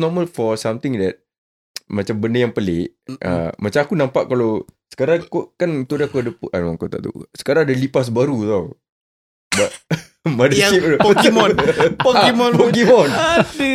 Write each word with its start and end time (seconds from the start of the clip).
normal 0.00 0.24
for 0.24 0.56
something 0.56 0.96
that 0.96 1.20
macam 1.96 2.16
benda 2.18 2.48
yang 2.48 2.54
pelik. 2.56 2.96
Uh, 3.20 3.52
macam 3.60 3.84
aku 3.84 3.94
nampak 3.94 4.24
kalau 4.26 4.64
sekarang 4.90 5.22
kau 5.28 5.52
kan 5.54 5.86
tu 5.86 5.94
dah 6.00 6.10
aku 6.10 6.24
ada 6.24 6.30
ah, 6.56 6.58
no, 6.64 6.74
kau 6.80 6.88
tak 6.88 7.04
tahu. 7.04 7.28
Sekarang 7.36 7.68
ada 7.68 7.74
lipas 7.76 8.08
baru 8.08 8.36
tau. 8.48 8.64
But, 9.50 9.70
mothership 10.38 10.82
Yang 10.82 11.00
Pokemon. 11.06 11.50
Pokemon. 11.98 12.52
Pokemon. 12.54 13.08
Ada. 13.10 13.74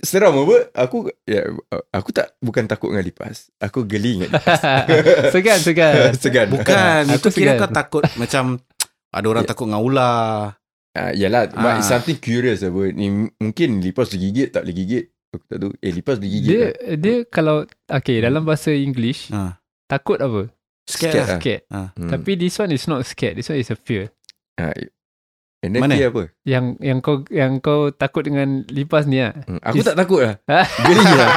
Seram 0.00 0.34
apa? 0.46 0.56
Aku 0.86 1.10
ya 1.28 1.46
aku 1.92 2.10
tak 2.14 2.36
bukan 2.40 2.64
takut 2.68 2.92
dengan 2.94 3.04
lipas. 3.04 3.52
Aku 3.60 3.84
geli 3.84 4.20
dengan 4.22 4.36
lipas. 4.36 4.60
segan, 5.34 5.58
segan. 5.60 6.12
Segan. 6.16 6.46
Bukan. 6.48 7.02
Aku 7.16 7.28
kira 7.32 7.56
segan. 7.56 7.66
kau 7.66 7.70
takut 7.72 8.04
macam 8.16 8.60
ada 9.16 9.26
orang 9.26 9.44
Ya. 9.44 9.50
takut 9.50 9.66
dengan 9.68 9.82
ular. 9.84 10.56
Ah, 10.96 11.12
yalah, 11.12 11.44
ah. 11.52 11.60
but 11.60 11.72
it's 11.76 11.92
something 11.92 12.16
curious 12.16 12.64
apa. 12.64 12.88
Ni 12.96 13.28
mungkin 13.36 13.84
lipas 13.84 14.08
digigit 14.08 14.48
tak 14.48 14.64
boleh 14.64 14.76
gigit. 14.80 15.04
Aku 15.36 15.46
tak 15.46 15.58
tahu. 15.58 15.72
Eh 15.78 15.90
lipas 15.90 16.16
digigit. 16.16 16.48
Dia 16.48 16.62
tak? 16.66 16.74
dia 16.98 17.16
kalau 17.26 17.56
okay 17.86 18.18
dalam 18.18 18.42
bahasa 18.42 18.70
English 18.70 19.28
Ha. 19.28 19.60
takut 19.84 20.16
apa? 20.18 20.48
Scared, 20.82 21.12
Scared 21.12 21.18
lah. 21.18 21.28
ah. 21.28 21.38
Scared. 21.38 21.62
Hmm. 21.96 22.10
Tapi 22.10 22.30
this 22.36 22.56
one 22.56 22.70
is 22.70 22.84
not 22.84 23.00
scared. 23.02 23.34
This 23.34 23.46
one 23.46 23.58
is 23.58 23.68
a 23.68 23.76
fear. 23.76 24.08
ah, 24.56 24.72
and 25.58 25.70
then 25.72 25.80
Mana? 25.80 25.94
dia 25.94 26.08
apa? 26.08 26.30
Yang 26.42 26.64
yang 26.80 26.98
kau 27.00 27.16
yang 27.28 27.52
kau 27.58 27.90
takut 27.90 28.22
dengan 28.22 28.64
lipas 28.66 29.04
ni 29.04 29.20
ah. 29.20 29.34
Hmm. 29.40 29.58
Aku 29.60 29.78
Is- 29.78 29.84
tak 29.84 29.96
takut 29.96 30.22
lah. 30.22 30.34
Ah. 30.46 30.64
Geli 30.64 31.04
lah. 31.04 31.30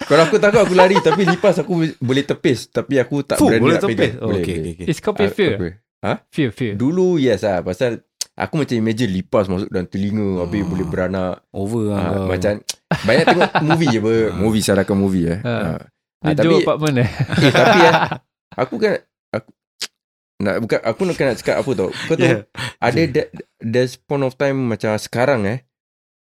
Kalau 0.00 0.22
aku 0.22 0.36
takut 0.36 0.60
aku 0.60 0.74
lari 0.74 0.98
tapi 1.00 1.22
lipas 1.24 1.56
aku 1.56 1.72
boleh 1.96 2.22
tepis 2.22 2.66
tapi 2.68 2.94
aku 2.96 3.22
tak 3.22 3.38
Fuh, 3.38 3.46
berani 3.48 3.62
boleh 3.64 3.74
nak 3.74 3.82
tepis. 3.82 3.96
pegang. 3.96 4.14
Oh, 4.20 4.28
Boleh, 4.28 4.38
okay, 4.40 4.54
okay, 4.56 4.72
okay. 4.72 4.86
It's 4.86 5.00
called 5.00 5.18
Ah, 5.18 5.26
fear. 5.28 5.54
apa? 5.56 5.68
Ha? 5.98 6.12
Fear, 6.28 6.50
fear. 6.52 6.72
Dulu 6.74 7.16
yes 7.16 7.42
lah 7.42 7.58
pasal 7.60 8.02
aku 8.36 8.54
macam 8.56 8.76
imagine 8.76 9.10
lipas 9.10 9.48
masuk 9.48 9.68
dalam 9.68 9.84
telinga 9.84 10.44
habis 10.44 10.60
Hmm. 10.62 10.70
boleh 10.70 10.86
beranak. 10.86 11.34
Over 11.50 11.82
lah 11.90 11.98
Ah, 11.98 12.26
macam 12.28 12.52
banyak 13.08 13.24
tengok 13.26 13.50
movie 13.66 13.88
je 13.88 13.98
apa. 13.98 14.12
Ah. 14.12 14.26
movie 14.36 14.62
salahkan 14.62 14.96
movie 14.96 15.26
eh. 15.26 15.40
Ah. 15.40 15.50
Ah. 15.50 15.80
Ah, 16.22 16.32
jual 16.32 16.60
tapi- 16.60 16.64
apartment 16.64 16.96
eh. 17.00 17.10
Eh 17.42 17.52
tapi 17.52 17.78
eh 17.82 17.94
aku 18.62 18.74
kan 18.76 18.94
aku 19.30 19.48
nak 20.44 20.54
bukan 20.60 20.78
aku 20.80 21.00
nak 21.02 21.16
nak 21.16 21.36
cakap 21.36 21.56
apa 21.58 21.70
tau. 21.72 21.90
Kau 21.90 22.14
tahu 22.14 22.24
Yeah. 22.24 22.40
ada 22.78 23.02
that, 23.10 23.28
there's 23.58 23.96
point 23.96 24.20
of 24.20 24.36
time 24.36 24.56
macam 24.62 24.92
sekarang 24.96 25.44
eh 25.44 25.58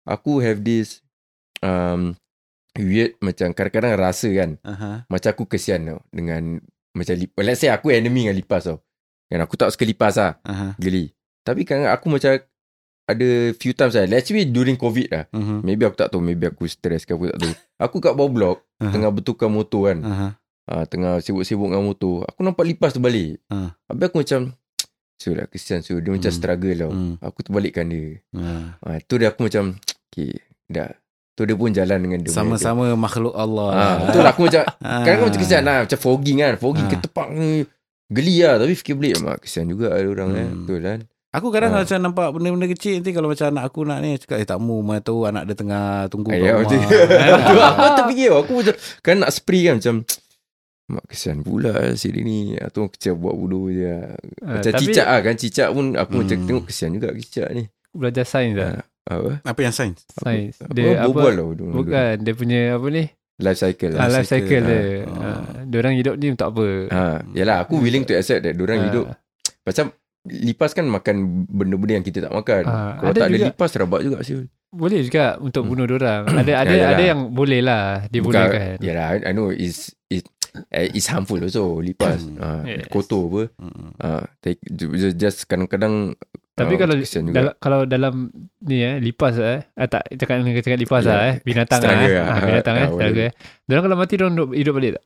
aku 0.05 0.39
have 0.39 0.61
this 0.61 1.01
um, 1.61 2.13
weird 2.75 3.17
macam 3.19 3.53
kadang-kadang 3.53 3.95
rasa 3.95 4.29
kan 4.29 4.57
Aha. 4.63 5.05
macam 5.07 5.29
aku 5.29 5.45
kesian 5.47 5.85
tau 5.87 6.01
dengan 6.09 6.61
macam 6.93 7.15
let's 7.39 7.61
say 7.61 7.69
aku 7.69 7.89
enemy 7.89 8.27
dengan 8.27 8.37
lipas 8.37 8.65
tau. 8.65 8.81
Kan 9.27 9.41
aku 9.41 9.57
tak 9.57 9.73
suka 9.73 9.85
lipas 9.85 10.17
lah. 10.17 10.37
Aha. 10.45 10.77
Geli. 10.77 11.09
Tapi 11.43 11.63
kan 11.63 11.87
aku 11.87 12.07
macam 12.09 12.39
ada 13.03 13.29
few 13.53 13.73
times 13.73 13.93
lah. 13.93 14.07
Let's 14.07 14.27
say 14.27 14.45
during 14.45 14.75
COVID 14.75 15.09
lah. 15.09 15.25
Mhm. 15.31 15.63
Maybe 15.63 15.83
aku 15.83 15.97
tak 15.97 16.09
tahu. 16.09 16.21
Maybe 16.21 16.47
aku 16.47 16.65
stress 16.65 17.03
ke 17.03 17.13
aku 17.13 17.29
tak 17.29 17.39
tahu. 17.39 17.53
Aku 17.79 17.97
kat 17.99 18.13
bawah 18.13 18.31
blok. 18.31 18.59
Aha. 18.79 18.89
Tengah 18.89 19.11
betulkan 19.11 19.49
motor 19.49 19.91
kan. 19.91 19.99
Aha. 20.01 20.29
ha, 20.65 20.85
Tengah 20.85 21.19
sibuk-sibuk 21.19 21.67
dengan 21.67 21.83
motor. 21.85 22.23
Aku 22.25 22.41
nampak 22.41 22.63
lipas 22.65 22.91
tu 22.91 22.99
balik. 22.99 23.43
Ha. 23.49 23.75
Habis 23.87 24.05
aku 24.07 24.19
macam 24.21 24.41
So 25.19 25.31
lah 25.31 25.47
kesian 25.47 25.81
so 25.81 25.95
Dia 25.97 26.11
macam 26.11 26.27
Hmm. 26.27 26.35
struggle 26.37 26.75
tau 26.77 26.91
Hmm. 26.91 27.15
Aku 27.21 27.39
terbalikkan 27.41 27.87
dia 27.87 28.19
Ha. 28.33 28.75
ha, 28.77 28.99
Tu 29.01 29.15
dia 29.17 29.31
aku 29.31 29.47
macam 29.47 29.79
Okay 30.09 30.35
Dah 30.67 30.91
Tu 31.33 31.43
dia 31.43 31.55
pun 31.55 31.71
jalan 31.71 31.95
dengan 31.97 32.19
dia 32.19 32.35
Sama-sama 32.35 32.91
makhluk 32.93 33.31
Allah. 33.33 33.71
Ha, 33.71 33.85
betul 34.03 34.21
lah 34.21 34.31
aku 34.31 34.43
macam 34.45 34.67
Ah. 34.83 34.99
Kadang-kadang 35.01 35.27
macam 35.29 35.41
kesian 35.41 35.63
lah 35.63 35.79
Macam 35.81 35.99
fogging 36.01 36.39
kan 36.41 36.55
Fogging 36.57 36.87
Ah. 36.87 36.91
ke 36.91 36.97
tepak 37.01 37.29
ni 37.31 37.63
Geli 38.09 38.35
lah 38.41 38.59
Tapi 38.59 38.73
fikir 38.75 38.95
balik 38.95 39.15
Mak 39.21 39.37
kesian 39.41 39.67
juga 39.69 39.87
ada 39.91 40.03
orang 40.05 40.31
eh 40.33 40.43
Hmm. 40.45 40.59
Betul 40.61 40.79
kan 40.83 40.99
Aku 41.33 41.49
kadang 41.49 41.73
Ha. 41.73 41.81
macam 41.81 41.97
nampak 41.99 42.29
benda-benda 42.31 42.69
kecil 42.69 42.93
nanti 42.95 43.11
kalau 43.11 43.27
macam 43.27 43.49
anak 43.49 43.65
aku 43.65 43.81
nak 43.83 43.99
ni 43.99 44.17
cakap 44.17 44.37
eh 44.37 44.45
tak 44.45 44.59
mu 44.59 44.81
mana 44.81 45.01
tahu 45.01 45.25
anak 45.25 45.45
dia 45.45 45.57
tengah 45.57 45.85
tunggu 46.07 46.29
kat 46.29 46.39
Ya, 46.39 46.53
rumah. 46.55 46.69
Betul, 46.69 47.57
Aku 47.59 47.87
terfikir 47.97 48.31
Aku 48.35 48.53
macam 48.55 48.75
Kan 49.01 49.17
nak 49.19 49.31
spray 49.31 49.63
kan 49.65 49.75
Macam 49.77 49.97
Mak 50.85 51.05
kesian 51.07 51.41
pula 51.41 51.73
si 51.95 52.07
dia 52.09 52.21
ni 52.21 52.39
Atau 52.55 52.85
kecil 52.87 53.17
buat 53.17 53.33
bodoh 53.33 53.67
je 53.67 53.81
lah. 53.81 54.13
Ah, 54.41 54.61
Macam 54.61 54.71
tapi 54.71 54.85
cicak 54.85 55.07
lah 55.07 55.21
kan 55.23 55.35
Cicak 55.35 55.69
pun 55.71 55.85
Aku 55.95 56.13
macam 56.19 56.37
Hmm. 56.37 56.47
tengok 56.47 56.65
kesian 56.67 56.91
juga 56.93 57.09
Cicak 57.15 57.49
ni 57.51 57.65
belajar 57.91 58.25
sains 58.25 58.53
lah. 58.55 58.85
Apa 59.03 59.41
Apa 59.43 59.61
yang 59.63 59.75
sains? 59.75 60.01
Sains. 60.15 60.57
Apa 60.59 60.69
Dia 60.71 60.97
apa? 60.99 61.09
Berbual 61.11 61.33
tau 61.35 61.51
dulu. 61.55 61.73
Bukan 61.79 62.15
dia 62.19 62.33
punya 62.33 62.61
apa 62.73 62.87
ni? 62.89 63.05
Life 63.37 63.59
cycle 63.59 63.93
Ah, 63.93 64.05
lah 64.05 64.09
life 64.15 64.29
cycle 64.31 64.49
cycle. 64.49 64.65
dia. 64.65 64.81
Ah. 65.11 65.41
Ah, 65.41 65.41
Diorang 65.63 65.95
hidup 65.95 66.15
ni 66.15 66.33
tak 66.33 66.49
apa. 66.51 66.67
ha, 66.89 67.03
Yalah 67.31 67.57
aku 67.63 67.77
willing 67.79 68.05
to 68.05 68.13
accept 68.13 68.41
That 68.43 68.53
Diorang 68.55 68.79
Ah. 68.79 68.87
hidup 68.87 69.05
Macam 69.63 69.93
Lipas 70.25 70.71
kan 70.71 70.85
makan 70.85 71.17
Benda-benda 71.45 71.93
yang 71.95 72.05
kita 72.05 72.23
tak 72.23 72.33
makan 72.33 72.63
Ah, 72.63 72.95
Kalau 72.97 73.11
ada 73.11 73.19
tak 73.19 73.27
ada 73.27 73.35
juga- 73.35 73.49
lipas 73.49 73.71
Rabak 73.73 74.01
juga 74.01 74.19
sih 74.21 74.47
Boleh 74.69 75.01
juga 75.01 75.37
untuk 75.37 75.63
Hmm. 75.63 75.71
bunuh 75.71 75.87
diorang. 75.87 76.25
Ada 76.41 76.53
ada 76.59 76.73
yalah. 76.73 76.91
ada 76.91 77.03
yang 77.05 77.21
boleh 77.31 77.61
lah 77.61 77.85
dibolehkan. 78.07 78.79
Yalah 78.79 79.07
I, 79.13 79.29
I 79.29 79.33
know 79.33 79.49
It's 79.49 79.93
it, 80.09 80.25
eh, 80.69 80.89
It's 80.91 81.07
harmful 81.07 81.37
also 81.39 81.77
Lipas 81.79 82.23
Hmm. 82.23 82.41
ha, 82.41 82.49
Yes. 82.65 82.89
Kotor 82.89 83.23
apa 83.27 83.43
Hmm. 83.55 83.91
ha, 83.97 84.09
take, 84.39 84.63
ju- 84.65 84.95
Just 85.13 85.45
kadang-kadang 85.45 86.17
Tapi 86.53 86.73
ah, 86.75 86.79
kalau 86.79 86.95
dalam, 87.27 87.55
kalau 87.59 87.81
dalam 87.83 88.15
ni 88.63 88.81
eh 88.81 88.97
lipas 88.97 89.37
eh 89.37 89.65
ah, 89.73 89.85
tak 89.87 90.05
cakap 90.15 90.39
dengan 90.39 90.57
cakap 90.59 90.79
lipas 90.79 91.03
Ya. 91.03 91.11
lah 91.11 91.21
eh 91.27 91.35
binatang 91.43 91.81
lah 91.81 91.93
eh. 91.95 92.11
lah. 92.11 92.27
Ah, 92.27 92.41
binatang 92.43 92.75
eh 92.75 92.81
Ah, 92.81 92.89
struggle 92.91 93.13
boleh. 93.13 93.27
eh. 93.27 93.33
Diorang 93.65 93.83
kalau 93.83 93.97
mati 93.97 94.15
hidup, 94.15 94.49
hidup 94.53 94.73
balik 94.73 94.91
tak? 94.95 95.05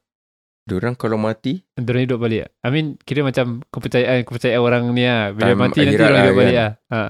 Diorang 0.66 0.99
kalau 0.99 1.15
mati 1.15 1.62
Diorang 1.78 2.03
hidup 2.10 2.19
balik? 2.19 2.50
I 2.59 2.69
mean 2.75 2.99
kira 3.06 3.22
macam 3.22 3.62
kepercayaan 3.71 4.27
kepercayaan 4.27 4.59
orang 4.59 4.82
ni 4.91 5.06
lah. 5.06 5.31
Bila 5.31 5.54
Time 5.54 5.60
mati 5.62 5.78
nanti 5.78 5.94
diorang 5.94 6.10
lah 6.10 6.22
hidup 6.27 6.34
balik 6.34 6.54
kan. 6.54 6.59
lah. 6.59 6.71
Ha. 6.91 7.00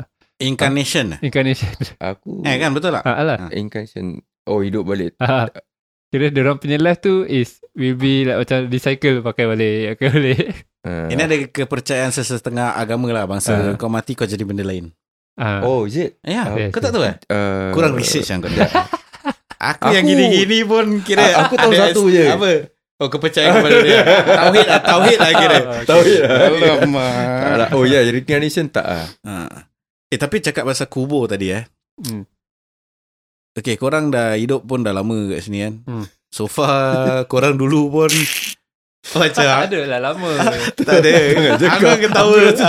Incarnation. 0.44 1.06
Incarnation. 1.27 1.72
Aku 1.97 2.45
Eh 2.45 2.56
kan 2.61 2.71
betul 2.77 2.93
tak? 2.93 3.03
Ha, 3.09 3.12
alah. 3.16 3.49
Incarnation 3.56 4.21
Oh 4.45 4.61
hidup 4.61 4.84
balik 4.84 5.16
Ha. 5.16 5.49
Kira 6.12 6.28
diorang 6.28 6.61
punya 6.61 6.77
life 6.77 7.00
tu 7.00 7.25
is 7.25 7.65
will 7.72 7.97
be 7.97 8.28
like 8.28 8.45
macam 8.45 8.69
recycle 8.69 9.25
pakai 9.25 9.45
balik, 9.49 9.77
pakai 9.97 10.09
balik. 10.12 10.45
ha. 10.84 11.09
Ini 11.09 11.21
ada 11.25 11.37
kepercayaan 11.49 12.12
sesetengah 12.12 12.77
agama 12.77 13.09
lah 13.09 13.25
bangsa. 13.25 13.56
Ah. 13.56 13.75
Kau 13.81 13.89
mati 13.89 14.12
kau 14.12 14.28
jadi 14.28 14.45
benda 14.45 14.69
lain. 14.69 14.93
Ha. 15.41 15.65
Oh 15.65 15.89
is 15.89 15.97
it 15.97 16.21
Ya, 16.25 16.49
yes, 16.53 16.72
kau 16.72 16.81
tak 16.81 16.93
tahu 16.93 17.09
eh? 17.09 17.16
uh, 17.33 17.72
Kurang 17.72 17.97
research 17.97 18.28
yang 18.28 18.45
kau 18.45 18.53
tak. 18.53 18.69
Aku, 19.56 19.89
yang 19.89 20.05
gini-gini 20.05 20.69
pun 20.69 21.00
kira 21.00 21.33
aku 21.41 21.56
tahu 21.56 21.72
satu 21.72 22.12
je. 22.12 22.28
Apa? 22.28 22.75
Oh 22.97 23.12
kepercayaan 23.12 23.61
kepada 23.61 23.77
dia. 23.84 24.01
Tauhid 24.41 24.67
lah, 24.67 24.81
tauhid 24.81 25.19
lah 25.21 25.33
kira. 25.37 25.59
Tauhid 25.91 26.21
lah. 26.25 26.31
Tak 26.33 26.49
Alamak. 26.49 27.53
lah. 27.61 27.69
Oh 27.77 27.84
ya 27.84 28.01
yeah, 28.01 28.09
Reincarnation 28.09 28.73
tak 28.73 28.87
ah. 28.89 29.07
Ha. 29.29 29.33
Eh 30.09 30.17
tapi 30.17 30.41
cakap 30.41 30.65
pasal 30.65 30.89
kubur 30.89 31.29
tadi 31.29 31.53
eh. 31.53 31.69
Hmm. 32.01 32.25
Okay, 33.53 33.77
korang 33.77 34.09
dah 34.09 34.37
hidup 34.37 34.65
pun 34.65 34.81
dah 34.81 34.93
lama 34.93 35.33
kat 35.33 35.45
sini 35.45 35.65
kan. 35.65 35.75
Hmm. 35.84 36.05
So 36.29 36.45
far, 36.45 37.25
korang 37.25 37.57
dulu 37.57 37.89
pun 37.89 38.12
macam 39.15 39.45
ada 39.47 39.81
lah 39.87 40.01
lama. 40.03 40.31
tak 40.77 41.01
ada. 41.01 41.13
Aku 41.57 41.84
ketawa. 42.01 42.37
Macam 42.43 42.69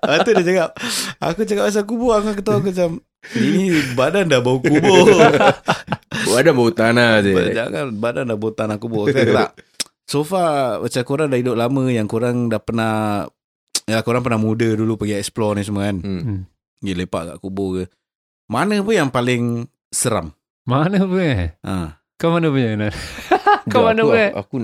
Ah, 0.00 0.16
tu 0.20 0.30
dia 0.32 0.44
cakap. 0.46 0.70
Aku 1.18 1.40
cakap 1.42 1.64
pasal 1.68 1.84
kubur, 1.84 2.12
aku 2.12 2.38
ketawa 2.38 2.60
aku 2.60 2.70
macam 2.70 2.90
ini 3.34 3.72
badan 3.92 4.28
dah 4.28 4.40
bau 4.40 4.60
kubur. 4.60 5.16
Badan 6.32 6.52
bau 6.56 6.72
tanah 6.72 7.10
je 7.20 7.32
Jangan 7.52 7.84
badan 8.00 8.24
dah 8.32 8.38
bau 8.40 8.52
tanah 8.52 8.76
kubur. 8.80 9.08
Kan 9.12 9.28
tak? 9.30 9.50
So 10.10 10.26
far 10.26 10.82
macam 10.82 11.02
korang 11.06 11.30
dah 11.30 11.38
hidup 11.38 11.56
lama 11.56 11.88
yang 11.88 12.10
korang 12.10 12.50
dah 12.50 12.60
pernah 12.60 13.24
ya 13.86 14.02
korang 14.02 14.20
pernah 14.20 14.36
muda 14.36 14.66
dulu 14.74 14.98
pergi 14.98 15.16
explore 15.16 15.56
ni 15.56 15.62
semua 15.64 15.88
kan. 15.88 16.02
hmm. 16.02 16.38
Pergi 16.82 16.92
lepak 16.98 17.22
kat 17.32 17.36
kubur 17.38 17.68
ke. 17.80 17.84
Mana 18.50 18.82
pun 18.82 18.92
yang 18.92 19.08
paling 19.08 19.64
seram? 19.88 20.34
Mana 20.68 21.06
pun 21.06 21.22
eh? 21.22 21.56
Ha. 21.64 22.02
Kau 22.22 22.30
mana 22.30 22.54
punya 22.54 22.78
Nan? 22.78 22.94
Kau 23.72 23.82
mana 23.82 24.06
aku, 24.06 24.10
pun 24.14 24.18
eh? 24.20 24.30
Aku 24.30 24.56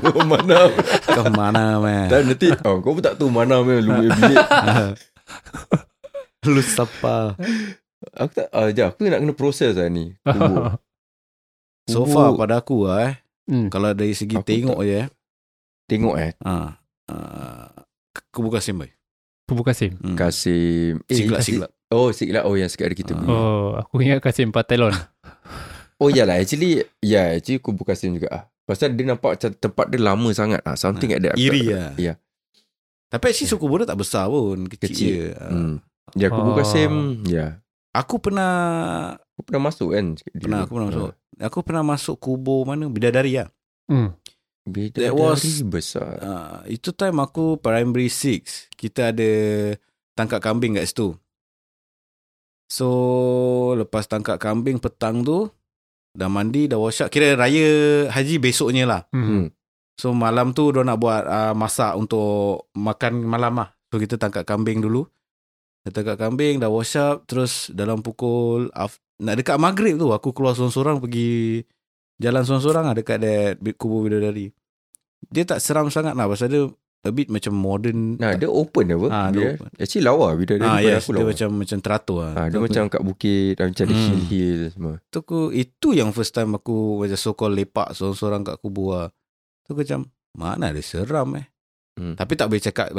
Aku 0.00 0.20
mana 0.24 0.56
Kau 1.04 1.24
mana 1.28 1.76
man? 1.76 2.08
Dan 2.08 2.32
nanti 2.32 2.48
oh, 2.64 2.80
Kau 2.80 2.96
pun 2.96 3.04
tak 3.04 3.20
tahu 3.20 3.28
mana 3.28 3.60
man 3.60 3.84
Lu 3.84 3.92
punya 4.00 4.10
bilik 4.16 4.46
Lu 6.48 6.62
siapa? 6.72 7.36
Aku 8.12 8.30
tak 8.32 8.46
ah, 8.48 8.66
Sekejap 8.66 8.86
Aku 8.92 9.00
nak 9.02 9.20
kena 9.20 9.34
proses 9.34 9.72
lah 9.72 9.86
ni 9.86 10.14
Kubur 10.20 10.78
So 11.90 12.02
Kubur. 12.02 12.12
far 12.12 12.28
pada 12.36 12.54
aku 12.58 12.84
lah 12.84 12.98
eh. 13.04 13.14
Hmm. 13.46 13.66
Kalau 13.66 13.90
dari 13.90 14.10
segi 14.10 14.34
Aku 14.34 14.42
tengok 14.42 14.78
je 14.80 14.94
eh. 15.02 15.08
Tengok 15.86 16.14
eh 16.16 16.32
Ha. 16.40 16.82
Uh, 17.06 17.66
kubur 18.28 18.50
Kasim 18.50 18.74
boy. 18.76 18.90
Kubu 19.44 19.62
Kasim. 19.62 19.94
Hmm. 19.96 20.14
Kasim 20.14 20.98
eh, 21.04 21.14
Siglat, 21.14 21.38
Kasim- 21.40 21.62
siglat. 21.62 21.70
Oh 21.86 22.10
siglat 22.10 22.42
Oh 22.42 22.52
yang 22.52 22.66
sekat 22.66 22.90
ada 22.90 22.96
kita 22.96 23.12
Ah. 23.12 23.16
punya 23.16 23.30
Oh, 23.30 23.66
aku 23.76 23.94
ingat 24.00 24.18
Kasim 24.18 24.50
Patelon. 24.50 24.90
Oh 25.96 26.10
yalah 26.10 26.36
Actually 26.36 26.82
Ya 26.98 27.08
yeah, 27.24 27.26
actually 27.32 27.56
Kubu 27.56 27.80
Kasim 27.80 28.12
juga 28.12 28.28
ah. 28.28 28.42
Pasal 28.62 28.92
dia 28.92 29.06
nampak 29.06 29.38
macam 29.38 29.50
Tempat 29.52 29.86
dia 29.88 30.00
lama 30.00 30.28
sangat 30.30 30.60
ah. 30.60 30.74
Something 30.74 31.08
like 31.08 31.22
that 31.22 31.34
Iri 31.36 31.70
lah. 31.70 31.94
Ya. 31.96 32.18
Tapi 33.06 33.30
actually 33.30 33.46
suku 33.46 33.62
kubur 33.62 33.78
dia 33.78 33.86
tak 33.86 33.96
besar 33.96 34.26
pun. 34.26 34.66
Kecil, 34.66 34.90
Kecil. 34.90 35.14
je. 35.22 35.26
Ah. 35.32 35.48
hmm. 35.48 35.74
Ya 36.12 36.28
Kubu 36.28 36.50
Oh. 36.50 36.56
Kasim 36.56 36.92
Ya 37.24 37.62
Aku 37.96 38.20
pernah 38.20 38.52
Aku 39.16 39.40
pernah 39.48 39.62
masuk 39.72 39.88
kan 39.96 40.06
Pernah 40.36 40.68
aku 40.68 40.72
pernah 40.76 40.88
masuk. 40.92 41.10
Aku 41.36 41.58
pernah 41.64 41.84
masuk 41.84 42.16
kubur 42.20 42.64
mana 42.68 42.88
Bidadari 42.92 43.40
lah. 43.40 43.48
Hmm. 43.88 44.12
Beda 44.66 44.98
That 44.98 45.14
was- 45.14 45.62
besar 45.62 46.18
Uh, 46.18 46.58
itu 46.66 46.90
time 46.90 47.22
aku 47.22 47.54
primary 47.62 48.10
6. 48.10 48.66
Kita 48.74 49.14
ada 49.14 49.30
tangkap 50.18 50.42
kambing 50.42 50.74
kat 50.74 50.90
situ. 50.90 51.14
So 52.66 52.88
lepas 53.78 54.10
tangkap 54.10 54.42
kambing 54.42 54.82
petang 54.82 55.22
tu 55.22 55.46
dah 56.16 56.26
mandi 56.26 56.66
dah 56.66 56.80
wash 56.82 57.04
up 57.04 57.14
kira 57.14 57.38
raya 57.38 57.68
haji 58.10 58.42
besoknya 58.42 58.84
lah. 58.90 59.02
Hmm. 59.14 59.54
So 59.94 60.10
malam 60.10 60.50
tu 60.50 60.74
dia 60.74 60.82
nak 60.82 60.98
buat 60.98 61.22
uh, 61.24 61.54
masak 61.54 61.94
untuk 61.94 62.66
makan 62.74 63.22
malam 63.22 63.62
lah. 63.62 63.70
So 63.86 64.02
kita 64.02 64.18
tangkap 64.18 64.42
kambing 64.42 64.82
dulu. 64.82 65.06
Kita 65.86 66.02
tangkap 66.02 66.18
kambing 66.18 66.58
dah 66.58 66.66
wash 66.66 66.98
up 66.98 67.30
terus 67.30 67.70
dalam 67.70 68.02
pukul 68.02 68.66
nak 69.22 69.34
dekat 69.38 69.54
maghrib 69.54 69.94
tu 69.94 70.10
aku 70.10 70.34
keluar 70.34 70.58
seorang-seorang 70.58 70.98
pergi 70.98 71.62
jalan 72.18 72.42
seorang-seorang 72.42 72.90
lah 72.90 72.94
dekat 72.98 73.22
that 73.22 73.54
kubur 73.78 74.02
bidadari. 74.02 74.50
Dia 75.30 75.46
tak 75.46 75.62
seram 75.62 75.86
sangat 75.86 76.18
lah 76.18 76.26
pasal 76.26 76.50
dia 76.50 76.66
a 77.06 77.10
bit 77.14 77.30
macam 77.30 77.54
modern. 77.54 78.18
Nah, 78.18 78.34
dia 78.34 78.50
open 78.50 78.98
apa? 78.98 79.06
Ah, 79.14 79.28
dia 79.30 79.38
dia 79.38 79.48
open. 79.54 79.70
Actually 79.78 80.04
lawa 80.10 80.28
bila 80.34 80.52
dia 80.58 80.66
ah, 80.66 80.74
daripada 80.74 80.90
yes, 80.90 80.98
aku 80.98 81.10
dia 81.14 81.22
lawa. 81.22 81.30
macam 81.30 81.48
macam 81.54 81.78
teratur 81.78 82.18
lah. 82.18 82.32
Ah, 82.34 82.46
dia 82.50 82.58
macam 82.58 82.82
kat 82.90 83.02
bukit, 83.06 83.52
dan 83.54 83.66
macam 83.70 83.84
ada 83.86 83.94
Hmm. 83.94 84.06
hill-hill 84.10 84.60
semua. 84.74 84.94
tu 85.06 85.18
aku 85.22 85.40
itu 85.54 85.88
yang 85.94 86.10
first 86.10 86.34
time 86.34 86.50
aku 86.58 86.76
macam 86.98 87.14
so 87.14 87.30
called 87.38 87.54
lepak 87.54 87.94
seorang-seorang 87.94 88.42
kat 88.42 88.56
kubur 88.58 88.88
lah. 88.90 89.08
Tu 89.62 89.70
aku 89.70 89.86
macam 89.86 90.10
mana 90.34 90.74
ada 90.74 90.82
seram 90.82 91.30
eh. 91.38 91.46
Hmm. 91.94 92.18
Tapi 92.18 92.32
tak 92.34 92.50
boleh 92.50 92.58
cakap 92.60 92.90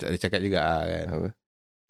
tak 0.00 0.06
boleh 0.08 0.20
cakap 0.24 0.40
juga 0.40 0.58
lah 0.64 0.82
kan. 0.88 1.06
Apa? 1.12 1.28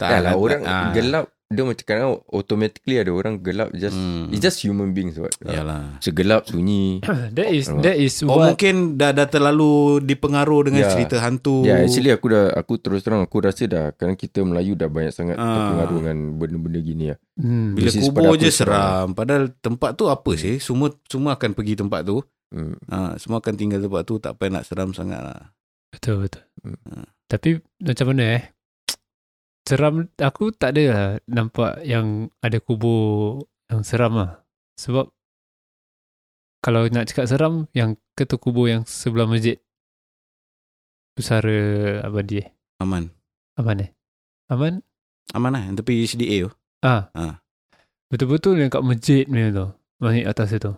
Tak 0.00 0.08
Tak 0.11 0.20
lah, 0.23 0.32
orang 0.35 0.62
ah. 0.64 0.91
gelap, 0.91 1.25
dia 1.47 1.61
macam 1.61 1.82
kadang 1.85 2.11
automatically 2.31 2.97
ada 2.97 3.11
orang 3.11 3.37
gelap 3.37 3.69
just, 3.73 3.93
Hmm. 3.93 4.31
it's 4.31 4.38
just 4.38 4.58
human 4.61 4.91
beings 4.91 5.14
what. 5.14 5.35
Ah, 5.41 5.50
Yalah. 5.52 5.82
Segelap, 5.99 6.47
sunyi. 6.47 7.02
That 7.37 7.50
is 7.50 7.67
that 7.76 7.97
is 7.97 8.23
Oh 8.23 8.32
what 8.32 8.55
mungkin 8.55 8.94
dah 8.94 9.11
dah 9.11 9.26
terlalu 9.26 9.99
dipengaruh 10.00 10.64
dengan 10.64 10.87
Ya. 10.87 10.88
cerita 10.88 11.19
hantu. 11.19 11.61
Ya, 11.61 11.75
yeah, 11.75 11.79
actually 11.82 12.08
aku 12.08 12.26
dah, 12.29 12.55
aku 12.55 12.79
terus 12.79 13.02
terang, 13.02 13.20
aku 13.20 13.37
rasa 13.41 13.67
dah, 13.67 13.91
kadang 13.93 14.14
kita 14.14 14.41
Melayu 14.41 14.73
dah 14.73 14.87
banyak 14.87 15.11
sangat 15.11 15.35
Ah. 15.35 15.44
terpengaruh 15.44 15.97
dengan 16.00 16.17
benda-benda 16.35 16.81
gini 16.81 17.05
lah. 17.11 17.19
hmm. 17.37 17.69
bila 17.75 17.85
This 17.85 17.99
is 17.99 18.06
kubur 18.06 18.35
je 18.37 18.49
seram. 18.49 18.55
seram. 18.70 19.06
Padahal 19.12 19.44
tempat 19.53 19.91
tu 19.94 20.06
apa 20.06 20.31
sih? 20.35 20.56
Semua 20.56 20.88
semua 21.05 21.35
akan 21.35 21.50
pergi 21.53 21.75
tempat 21.75 22.05
tu. 22.05 22.23
Hmm. 22.49 22.79
Ha, 22.87 23.14
semua 23.17 23.38
akan 23.38 23.55
tinggal 23.55 23.79
tempat 23.81 24.03
tu. 24.05 24.17
Tak 24.17 24.35
payah 24.35 24.50
nak 24.53 24.64
seram 24.64 24.91
sangat 24.91 25.19
lah. 25.19 25.50
Betul 25.91 26.23
betul. 26.23 26.46
Hmm. 26.62 27.11
Tapi 27.26 27.58
macam 27.79 28.06
mana 28.06 28.23
eh? 28.38 28.43
Seram 29.70 30.11
aku 30.19 30.50
tak 30.50 30.75
ada 30.75 30.82
lah 30.90 31.06
nampak 31.31 31.87
yang 31.87 32.26
ada 32.43 32.58
kubur 32.58 33.46
yang 33.70 33.87
seram 33.87 34.19
lah. 34.19 34.43
Sebab 34.75 35.06
kalau 36.58 36.90
nak 36.90 37.06
cakap 37.06 37.31
seram 37.31 37.70
yang 37.70 37.94
ketua 38.19 38.43
kubur 38.43 38.67
yang 38.67 38.82
sebelah 38.82 39.31
masjid 39.31 39.62
Pusara 41.14 42.02
Abadi 42.02 42.43
eh. 42.43 42.49
Aman. 42.82 43.14
Aman 43.55 43.87
eh? 43.87 43.90
Aman? 44.50 44.82
Aman 45.38 45.50
lah. 45.55 45.62
Tepi 45.78 46.02
HDA 46.02 46.49
tu. 46.49 46.50
Ah. 46.82 47.06
Ah. 47.14 47.38
Betul-betul 48.11 48.58
yang 48.58 48.75
kat 48.75 48.82
masjid 48.82 49.22
punya 49.22 49.55
tu. 49.55 49.67
Masjid 50.02 50.26
atas 50.26 50.50
itu. 50.50 50.75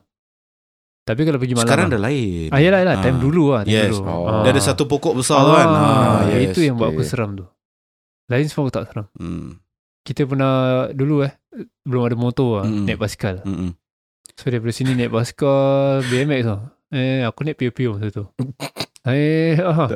Tapi 1.08 1.20
kalau 1.24 1.40
pergi 1.40 1.56
malam 1.56 1.64
Sekarang 1.64 1.88
lah. 1.88 1.96
dah 1.96 2.02
lain. 2.04 2.48
Ah, 2.52 2.60
yalah, 2.60 2.78
yalah. 2.84 2.94
Ah. 3.00 3.02
Time 3.02 3.18
dulu 3.18 3.44
lah. 3.56 3.62
Time 3.64 3.72
Yes. 3.72 3.96
Dulu. 3.96 4.04
Oh. 4.04 4.28
Ah. 4.28 4.42
Dia 4.44 4.50
ada 4.52 4.62
satu 4.62 4.84
pokok 4.84 5.16
besar 5.16 5.38
tu 5.40 5.52
kan. 5.56 5.66
Ah, 5.66 5.80
Ah, 5.80 6.20
yes. 6.28 6.52
Itu 6.52 6.60
yang 6.60 6.76
buat 6.76 6.92
aku 6.92 7.02
seram 7.08 7.32
tu. 7.40 7.46
Lain 8.32 8.48
semua 8.48 8.64
aku 8.64 8.72
tak 8.72 8.84
seram. 8.88 9.06
Hmm. 9.20 9.60
Kita 10.08 10.24
pernah 10.24 10.88
dulu 10.96 11.20
eh. 11.28 11.36
Belum 11.84 12.08
ada 12.08 12.16
motor 12.16 12.64
lah. 12.64 12.66
Mm-mm. 12.66 12.88
Naik 12.88 12.96
basikal. 12.96 13.44
Mm-mm. 13.44 13.76
So 14.40 14.48
daripada 14.48 14.72
sini 14.72 14.96
naik 14.96 15.12
basikal. 15.12 16.00
BMX 16.08 16.40
tau. 16.48 16.60
Eh 16.88 17.20
aku 17.28 17.44
naik 17.44 17.60
piu-piu 17.60 17.92
masa 17.92 18.08
tu. 18.08 18.24
Eh 19.04 19.60
ah, 19.60 19.90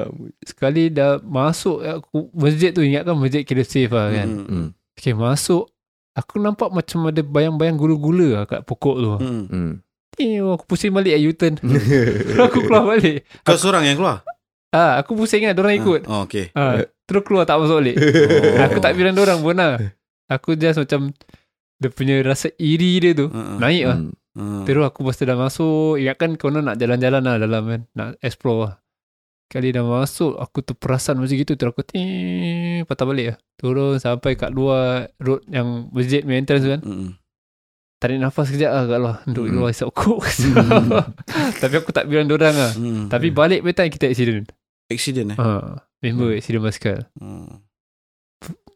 Sekali 0.44 0.92
dah 0.92 1.22
masuk 1.22 1.80
aku, 1.80 2.28
Masjid 2.36 2.74
tu 2.76 2.84
ingatkan 2.84 3.16
masjid 3.16 3.40
kira 3.46 3.64
safe 3.64 3.88
lah 3.88 4.12
kan. 4.12 4.28
Mm-mm. 4.28 4.48
hmm. 4.52 4.68
Okay 5.00 5.16
masuk. 5.16 5.72
Aku 6.16 6.40
nampak 6.40 6.72
macam 6.72 7.08
ada 7.08 7.20
bayang-bayang 7.20 7.76
gula-gula 7.76 8.28
lah 8.40 8.44
kat 8.48 8.64
pokok 8.64 8.96
tu. 8.96 9.08
Mm. 9.20 9.44
Hmm. 9.52 9.72
Eh 10.16 10.40
aku 10.40 10.64
pusing 10.64 10.92
balik 10.92 11.12
eh, 11.12 11.28
U-turn. 11.28 11.60
aku 12.48 12.64
keluar 12.64 12.88
balik. 12.88 13.28
Kau 13.44 13.56
seorang 13.56 13.84
yang 13.84 14.00
keluar? 14.00 14.24
Ah, 14.76 15.00
aku 15.00 15.16
pusing 15.16 15.40
kan. 15.40 15.56
Diorang 15.56 15.72
ikut. 15.74 16.00
Oh, 16.04 16.22
okay. 16.22 16.52
Ah, 16.52 16.76
terus 17.02 17.24
keluar 17.24 17.44
tak 17.44 17.56
masuk 17.56 17.80
balik. 17.80 17.96
Oh. 17.96 18.60
Aku 18.66 18.78
tak 18.78 18.92
bilang 18.92 19.16
orang 19.16 19.40
pun 19.40 19.56
lah. 19.56 19.80
Aku 20.28 20.52
just 20.52 20.76
macam 20.76 21.16
dia 21.76 21.88
punya 21.88 22.20
rasa 22.20 22.48
iri 22.56 22.98
dia 22.98 23.12
tu 23.12 23.28
Uh-uh. 23.28 23.56
naik 23.56 23.84
lah. 23.84 23.98
Hmm. 23.98 24.12
Hmm. 24.32 24.62
Terus 24.64 24.84
aku 24.84 25.00
pasti 25.00 25.24
dah 25.24 25.32
masuk. 25.34 25.96
Ingatkan 25.96 26.36
konon 26.36 26.64
nak 26.64 26.76
jalan-jalan 26.76 27.22
lah 27.22 27.36
dalam 27.38 27.62
kan. 27.64 27.80
Nak 27.90 28.08
explore 28.20 28.60
lah. 28.60 28.74
Kali 29.46 29.70
dah 29.70 29.80
masuk, 29.80 30.34
aku 30.34 30.58
terperasan 30.60 31.16
macam 31.16 31.32
gitu. 31.32 31.54
Terus 31.54 31.70
aku 31.70 31.86
ting, 31.86 32.82
patah 32.84 33.06
balik 33.06 33.26
lah. 33.30 33.36
Turun 33.54 33.96
sampai 33.96 34.34
kat 34.34 34.50
luar 34.50 35.08
road 35.16 35.46
yang 35.46 35.86
masjid 35.88 36.20
main 36.20 36.42
entrance 36.42 36.66
kan. 36.66 36.82
Mm-mm. 36.82 37.14
Tarik 37.96 38.18
nafas 38.18 38.50
kejap 38.50 38.68
lah 38.68 38.84
kat 38.84 38.98
luar. 38.98 39.16
Duduk 39.24 39.44
Hmm. 39.46 39.56
luar 39.56 39.70
isap 39.70 39.88
kok. 39.94 40.20
Tapi 41.62 41.74
aku 41.76 41.90
tak 41.90 42.04
bilang 42.04 42.28
orang 42.28 42.52
lah. 42.52 42.72
Hmm. 42.74 43.06
Tapi 43.06 43.30
balik 43.30 43.62
petang 43.62 43.88
kita 43.88 44.10
accident. 44.10 44.50
Accident 44.88 45.32
eh. 45.32 45.36
Ha, 45.36 45.46
member 46.00 46.32
accident 46.32 46.62
basikal. 46.62 46.98
Hmm. 47.14 47.62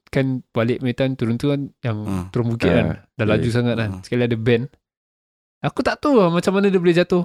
Kan 0.08 0.42
balik 0.50 0.80
metan 0.80 1.14
turun 1.14 1.34
tu 1.34 1.48
kan 1.48 1.70
yang 1.80 1.98
Hmm. 2.00 2.24
turun 2.28 2.50
bukit 2.50 2.66
Ah, 2.66 2.74
kan. 2.74 2.86
Dah 3.14 3.26
laju 3.28 3.42
yeah. 3.42 3.52
sangat 3.52 3.74
kan. 3.76 3.90
Hmm. 3.92 4.02
Sekali 4.02 4.22
ada 4.24 4.34
band. 4.34 4.64
Aku 5.60 5.80
tak 5.80 5.98
tahu 5.98 6.16
lah 6.16 6.28
macam 6.28 6.52
mana 6.52 6.66
dia 6.66 6.76
boleh 6.76 6.94
jatuh. 6.94 7.22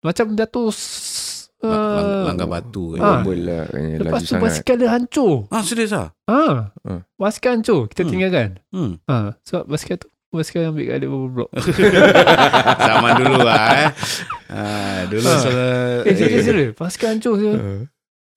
Macam 0.00 0.32
jatuh 0.32 0.68
s- 0.68 1.36
Lang- 1.58 1.70
lang- 1.70 2.06
ah, 2.06 2.22
langgar 2.24 2.46
batu 2.48 2.94
eh. 2.94 3.00
Ah. 3.00 3.18
Rumble 3.18 3.42
lah 3.42 3.62
kan, 3.66 3.82
Lepas 3.98 4.06
Laju 4.08 4.18
tu 4.20 4.26
sangat 4.28 4.42
basikal 4.44 4.76
dia 4.76 4.88
hancur. 4.88 5.34
Ah, 5.48 5.62
serius 5.62 5.90
ah? 5.92 6.08
Ha. 6.24 6.38
Ah. 6.80 7.00
Basikal 7.14 7.50
hancur. 7.52 7.86
Kita 7.86 8.00
Hmm. 8.00 8.10
tinggalkan. 8.10 8.48
Hmm. 8.68 8.92
Ha. 9.04 9.34
Sebab 9.42 9.66
basikal 9.66 9.96
tu 9.96 10.06
basikal 10.28 10.68
ambil 10.68 10.84
kat 10.86 10.96
dia 10.96 11.08
beberapa 11.08 11.28
blok. 11.28 11.50
Zaman 12.88 13.10
dulu 13.16 13.38
lah 13.40 13.62
eh. 13.76 13.90
Ah, 14.48 15.00
dulu 15.06 15.22
Ah. 15.24 15.38
salah. 15.40 15.74
eh, 16.02 16.14
serius 16.14 16.44
serius. 16.44 16.70
Basikal 16.74 17.08
hancur 17.12 17.34
je. 17.36 17.52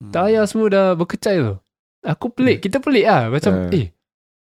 Tayar 0.08 0.44
semua 0.44 0.66
dah 0.66 0.86
berkecai 0.92 1.36
tu. 1.36 1.54
Aku 2.02 2.26
pelik. 2.28 2.58
Kita 2.60 2.78
pelik 2.78 3.04
lah. 3.04 3.28
Macam 3.28 3.52
Ah. 3.62 3.70
eh. 3.70 3.94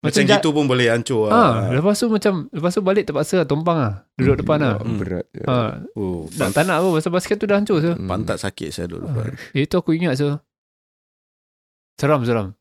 Macam 0.01 0.23
ja- 0.23 0.33
gitu 0.35 0.49
pun 0.51 0.65
boleh 0.65 0.89
hancur 0.89 1.29
Ah, 1.29 1.69
lah. 1.69 1.77
lepas 1.77 1.93
tu 1.95 2.09
macam 2.09 2.49
lepas 2.49 2.71
tu 2.71 2.81
balik 2.81 3.05
terpaksa 3.05 3.37
lah, 3.37 3.45
tumpang 3.45 3.77
lah. 3.77 3.95
Duduk 4.15 4.41
depan 4.41 4.57
lah. 4.59 4.79
Hmm, 4.79 4.97
Berat 4.97 5.29
Ha, 5.43 5.85
Oh, 5.93 6.25
nak 6.35 6.53
tak 6.53 6.65
nak 6.65 6.81
apa 6.81 6.89
pasal 6.91 7.11
basikal 7.11 7.37
tu 7.37 7.45
dah 7.45 7.57
hancur 7.57 7.79
so. 7.79 7.93
Hmm. 7.93 8.07
pantat 8.07 8.39
sakit 8.39 8.69
saya 8.71 8.87
dulu. 8.87 9.05
Ah, 9.05 9.29
Itu 9.53 9.77
aku 9.77 9.93
ingat 9.93 10.17
so. 10.17 10.41
Seram 11.97 12.23
seram. 12.23 12.57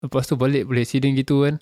Lepas 0.00 0.26
tu 0.26 0.34
balik 0.34 0.66
boleh 0.66 0.82
accident 0.82 1.14
gitu 1.14 1.42
kan. 1.42 1.56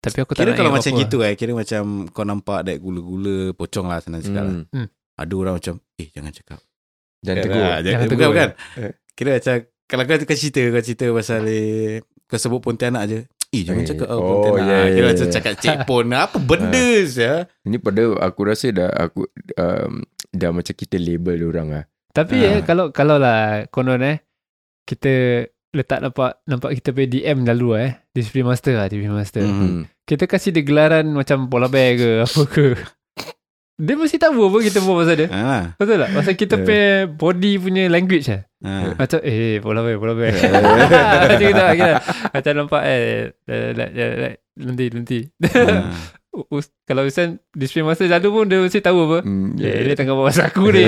Tapi 0.00 0.18
aku 0.18 0.32
tak 0.32 0.42
Kira 0.42 0.50
nak 0.50 0.58
kalau 0.58 0.70
macam 0.72 0.82
apa-apa 0.88 1.02
gitu 1.02 1.16
eh, 1.20 1.32
kira 1.34 1.52
macam 1.52 1.82
kau 2.08 2.24
nampak 2.24 2.58
that 2.62 2.78
gula-gula 2.78 3.36
pocong 3.52 3.86
lah 3.86 3.98
senang 3.98 4.22
cakap 4.22 4.42
lah. 4.42 4.54
Hmm. 4.64 4.66
Hmm. 4.72 4.88
Ada 5.14 5.32
orang 5.32 5.54
macam, 5.54 5.74
eh 5.96 6.08
jangan 6.08 6.32
cakap. 6.32 6.58
Dan 7.18 7.32
Kan 7.32 7.42
tegur 7.42 7.58
lah, 7.58 7.78
Jangan 7.78 7.86
Jangan 7.86 8.06
tegur 8.06 8.22
tegur. 8.24 8.34
kan. 8.34 8.50
Eh. 8.82 8.92
Kira 9.16 9.34
macam, 9.34 9.54
kalau 9.88 10.02
kau 10.04 10.16
kau 10.22 10.36
cerita, 10.36 10.60
kau 10.68 10.84
cerita 10.84 11.04
pasal 11.10 11.42
eh, 11.48 12.04
kau 12.28 12.36
sebut 12.36 12.60
Pontianak 12.60 13.02
je. 13.08 13.20
Eh 13.48 13.62
jangan 13.62 13.82
Eh, 13.82 13.88
cakap 13.88 14.06
oh, 14.10 14.18
oh, 14.18 14.28
Pontianak. 14.44 14.68
yeah, 14.68 14.84
Kira 14.86 14.98
yeah, 15.00 15.06
macam 15.08 15.26
yeah. 15.26 15.34
cakap 15.34 15.54
cik 15.56 15.76
pon. 15.84 16.06
Apa 16.28 16.36
benda 16.36 16.86
ya? 17.06 17.34
Ini 17.64 17.76
pada 17.80 18.02
aku 18.20 18.40
rasa 18.44 18.68
dah 18.70 18.90
aku 18.90 19.24
um, 19.56 19.92
dah 20.30 20.50
macam 20.52 20.74
kita 20.74 21.00
label 21.00 21.38
orang 21.46 21.68
lah. 21.72 21.84
Tapi 22.12 22.36
Ah. 22.38 22.48
eh 22.48 22.60
kalau 22.60 22.92
kalau 22.92 23.16
lah 23.16 23.64
konon 23.68 24.00
eh 24.00 24.20
kita 24.84 25.44
letak 25.72 26.00
nampak 26.00 26.40
nampak 26.44 26.72
kita 26.80 26.88
punya 26.90 27.08
DM 27.10 27.44
lalu 27.44 27.68
eh 27.76 27.90
discipline 28.10 28.48
master 28.48 28.74
lah 28.74 28.86
discipline 28.88 29.12
master. 29.14 29.44
Hmm. 29.44 29.84
Kita 30.02 30.24
kasih 30.24 30.50
dia 30.50 30.64
gelaran 30.64 31.12
macam 31.12 31.48
polar 31.48 31.68
bear 31.68 31.92
ke 31.94 32.10
apa 32.24 32.42
ke. 32.48 32.66
Dia 33.76 33.92
mesti 33.92 34.16
tahu 34.16 34.48
apa 34.48 34.58
kita 34.62 34.80
buat 34.80 35.04
pasal 35.04 35.16
dia. 35.16 35.28
Ha. 35.28 35.76
Betul 35.76 36.00
tak? 36.00 36.10
Pasal 36.10 36.32
kita 36.34 36.54
Yeah. 36.54 36.64
punya 36.64 36.86
body 37.12 37.52
punya 37.56 37.82
language 37.86 38.26
lah. 38.26 38.42
Ha. 38.58 38.96
Macam 38.96 39.18
eh 39.20 39.60
polar 39.60 39.82
bear 39.82 39.96
polar 39.96 40.14
bear. 40.14 40.32
Macam 41.22 41.36
gitu 41.38 41.52
lah 41.54 41.74
kira. 41.74 41.94
Macam 42.30 42.52
nampak 42.54 42.82
eh 42.82 43.04
eh, 43.44 43.70
eh, 43.76 44.34
nanti 44.56 44.84
nanti. 44.88 45.18
Ha. 45.44 45.92
Us- 46.48 46.68
Kalau 46.84 47.00
Ustaz 47.02 47.32
display 47.50 47.80
master 47.80 48.04
selalu 48.06 48.28
pun 48.30 48.44
dia 48.46 48.58
mesti 48.58 48.80
tahu 48.80 48.98
apa. 49.06 49.18
Hmm, 49.24 49.56
Yeah. 49.56 49.72
yeah. 49.74 49.84
dia 49.86 49.96
tengah 49.96 50.12
bawa 50.14 50.28
pasal 50.28 50.48
aku 50.48 50.68
ni. 50.68 50.84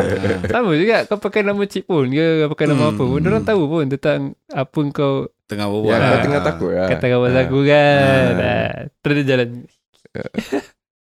Sama 0.52 0.74
juga 0.74 1.06
kau 1.06 1.18
pakai 1.18 1.42
nama 1.42 1.62
cik 1.62 1.84
pun 1.84 2.06
ke 2.06 2.22
kau 2.40 2.50
pakai 2.50 2.66
nama 2.66 2.82
Hmm. 2.82 2.92
apa 2.92 3.02
pun. 3.04 3.20
Orang 3.20 3.42
tahu 3.44 3.62
pun 3.68 3.84
tentang 3.86 4.20
apa 4.48 4.78
kau 4.90 5.14
Tengah 5.46 5.66
Ya, 5.66 5.70
berbual. 5.70 5.94
kau 5.94 6.06
Ah. 6.08 6.22
tengah 6.22 6.40
takut 6.40 6.70
lah. 6.72 6.86
kata 6.88 7.04
kau 7.04 7.20
pasal 7.20 7.36
Ah. 7.36 7.44
aku 7.44 7.58
kan. 7.62 8.32
Ah. 8.34 8.42
Ah. 8.42 8.72
Terus 8.98 9.14
dia 9.14 9.26
jalan. 9.28 9.48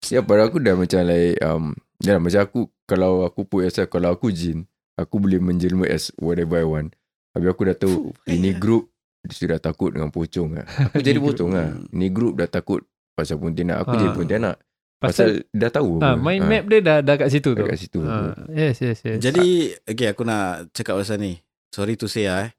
Ya 0.06 0.20
pada 0.20 0.46
aku 0.46 0.58
dah 0.58 0.74
macam 0.74 1.02
like 1.02 1.36
um, 1.40 1.74
Ya 1.98 2.16
macam 2.16 2.40
aku 2.40 2.60
Kalau 2.84 3.22
aku 3.22 3.42
put 3.42 3.62
yourself 3.62 3.88
Kalau 3.88 4.10
aku 4.10 4.30
jin 4.30 4.64
Aku 4.94 5.18
boleh 5.18 5.38
menjelma 5.38 5.86
as 5.86 6.14
Whatever 6.14 6.56
I 6.56 6.66
want 6.66 6.88
Habis 7.32 7.48
aku 7.48 7.62
dah 7.64 7.76
tahu 7.76 7.94
Ini 8.24 8.54
group 8.54 8.88
Dia 9.20 9.34
sudah 9.34 9.58
takut 9.58 9.90
dengan 9.90 10.08
pocong 10.08 10.54
lah 10.54 10.66
Aku 10.88 11.00
jadi 11.00 11.18
pocong 11.18 11.50
lah 11.50 11.68
Ini 11.88 12.06
group 12.08 12.38
dah 12.38 12.46
takut 12.46 12.86
Pasal 13.12 13.36
pontianak 13.36 13.82
Aku 13.82 13.90
Ah. 13.90 13.98
jadi 13.98 14.12
pontianak 14.12 14.56
Pasal, 14.98 15.42
Pasal 15.44 15.50
dah 15.52 15.70
tahu 15.72 15.90
ah, 15.96 16.14
apa. 16.14 16.18
mind 16.20 16.42
Ah, 16.42 16.48
map 16.48 16.64
dia 16.64 16.78
dah 16.80 16.98
dah 16.98 17.14
kat 17.14 17.28
situ 17.28 17.54
tu. 17.54 17.62
Kat 17.62 17.78
situ 17.78 18.02
Ah, 18.02 18.34
yes, 18.50 18.82
yes, 18.82 18.98
yes. 19.00 19.18
Jadi, 19.20 19.70
okay 19.86 20.10
aku 20.10 20.26
nak 20.26 20.74
cakap 20.74 20.98
pasal 20.98 21.22
ni. 21.22 21.38
Sorry 21.70 21.94
to 21.94 22.10
say 22.10 22.26
lah 22.26 22.46
eh. 22.46 22.52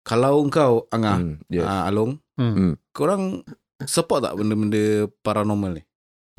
Kalau 0.00 0.40
engkau, 0.40 0.88
Angah, 0.88 1.20
Hmm, 1.20 1.36
yes. 1.52 1.60
ah, 1.62 1.84
Along, 1.84 2.16
Hmm. 2.32 2.80
korang 2.90 3.44
support 3.82 4.24
tak 4.24 4.32
benda-benda 4.34 5.04
paranormal 5.20 5.76
ni? 5.76 5.84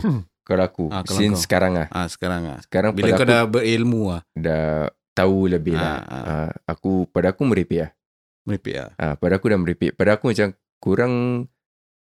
Kalau 0.41 0.63
aku 0.63 0.85
Ah, 0.89 1.05
kalau 1.05 1.19
Since 1.21 1.37
kau. 1.37 1.43
sekarang 1.45 1.73
lah 1.77 1.87
Ah 1.89 2.05
sekarang 2.05 2.41
ah. 2.45 2.59
Sekarang 2.59 2.91
Bila 2.91 3.03
pada 3.03 3.13
kau 3.13 3.19
aku 3.19 3.29
dah 3.29 3.41
berilmu 3.45 4.01
ah, 4.09 4.21
dah 4.33 4.65
tahu 5.11 5.37
lebih 5.47 5.75
lah 5.75 6.01
Ah, 6.01 6.11
ah. 6.11 6.23
Ah, 6.45 6.51
Aku 6.67 7.05
Pada 7.07 7.31
aku 7.31 7.45
meripik 7.45 7.79
lah 7.79 7.91
meripik 8.41 8.75
ah. 8.75 8.89
Ah, 8.97 9.13
pada 9.13 9.37
aku 9.37 9.47
dah 9.47 9.59
meripik. 9.59 9.93
Pada 9.93 10.17
aku 10.17 10.33
macam 10.33 10.49
kurang 10.77 11.45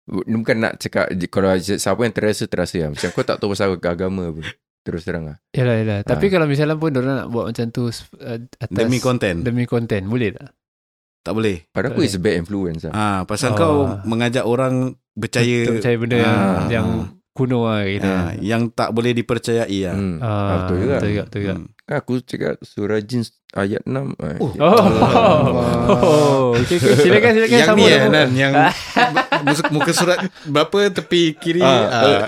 bukan 0.05 0.57
nak 0.57 0.77
cakap 0.77 1.09
kalau 1.27 1.49
siapa 1.57 2.01
yang 2.01 2.13
terasa 2.13 2.45
terasa 2.45 2.77
lah. 2.79 2.89
Macam 2.93 3.09
kau 3.09 3.23
tak 3.23 3.37
tahu 3.37 3.53
pasal 3.53 3.73
agama 3.75 4.29
pun. 4.29 4.45
Terus 4.79 5.03
terang 5.03 5.25
lah. 5.25 5.37
Yalah, 5.51 5.75
yalah. 5.75 5.99
Tapi 6.01 6.25
Ah. 6.25 6.31
kalau 6.31 6.45
misalnya 6.45 6.75
pun 6.75 6.89
orang 6.91 7.17
nak 7.17 7.27
buat 7.27 7.45
macam 7.49 7.65
tu 7.67 7.89
uh, 7.89 8.37
atas 8.39 8.69
Demi 8.71 8.97
konten 8.97 9.41
demi 9.41 9.65
konten, 9.65 10.05
boleh 10.05 10.29
tak? 10.31 10.53
tak 11.19 11.33
boleh. 11.35 11.65
Pada 11.67 11.89
aku 11.89 11.99
Boleh. 11.99 12.07
is 12.07 12.15
a 12.15 12.21
bad 12.21 12.35
influence 12.37 12.81
lah. 12.85 12.93
Ah 12.93 13.19
pasal 13.23 13.53
Oh. 13.53 13.57
kau 13.57 13.75
mengajak 14.03 14.45
orang 14.45 14.93
percaya 15.11 15.67
percaya 15.67 15.95
benda 15.97 16.15
Ah, 16.15 16.23
yang, 16.23 16.29
ah. 16.31 16.67
yang 16.71 16.87
kuno 17.39 17.63
lah 17.63 17.81
kita. 17.81 18.03
ah, 18.05 18.29
yang 18.37 18.67
tak 18.67 18.91
boleh 18.91 19.15
dipercayai 19.15 19.79
ah. 19.87 19.95
Hmm. 19.95 20.17
Ah, 20.19 20.27
Ah, 20.27 20.55
betul 20.59 20.75
juga. 20.77 20.95
Betul 20.95 21.09
juga, 21.09 21.23
betul 21.23 21.39
juga. 21.39 21.55
Hmm. 21.55 21.67
Kan 21.81 21.95
aku 21.97 22.13
cakap 22.21 22.53
surah 22.61 22.99
jin 22.99 23.21
ayat 23.51 23.81
6. 23.81 23.95
Eh, 24.13 24.37
Oh. 24.37 24.51
Oh, 24.53 24.75
Allah. 24.77 25.07
oh, 25.89 26.45
okay, 26.53 26.75
okay. 26.75 26.99
silakan, 26.99 27.31
silakan. 27.33 27.55
Yang 27.55 27.65
sama 27.65 27.79
ni 27.79 27.87
eh 27.87 27.97
sama. 27.97 28.11
Nan 28.11 28.29
Yang 28.35 28.51
muka, 29.73 29.91
surat 29.91 30.17
Berapa 30.45 30.77
tepi 30.91 31.33
kiri 31.33 31.63
Ah, 31.63 31.87
ah, 31.89 32.27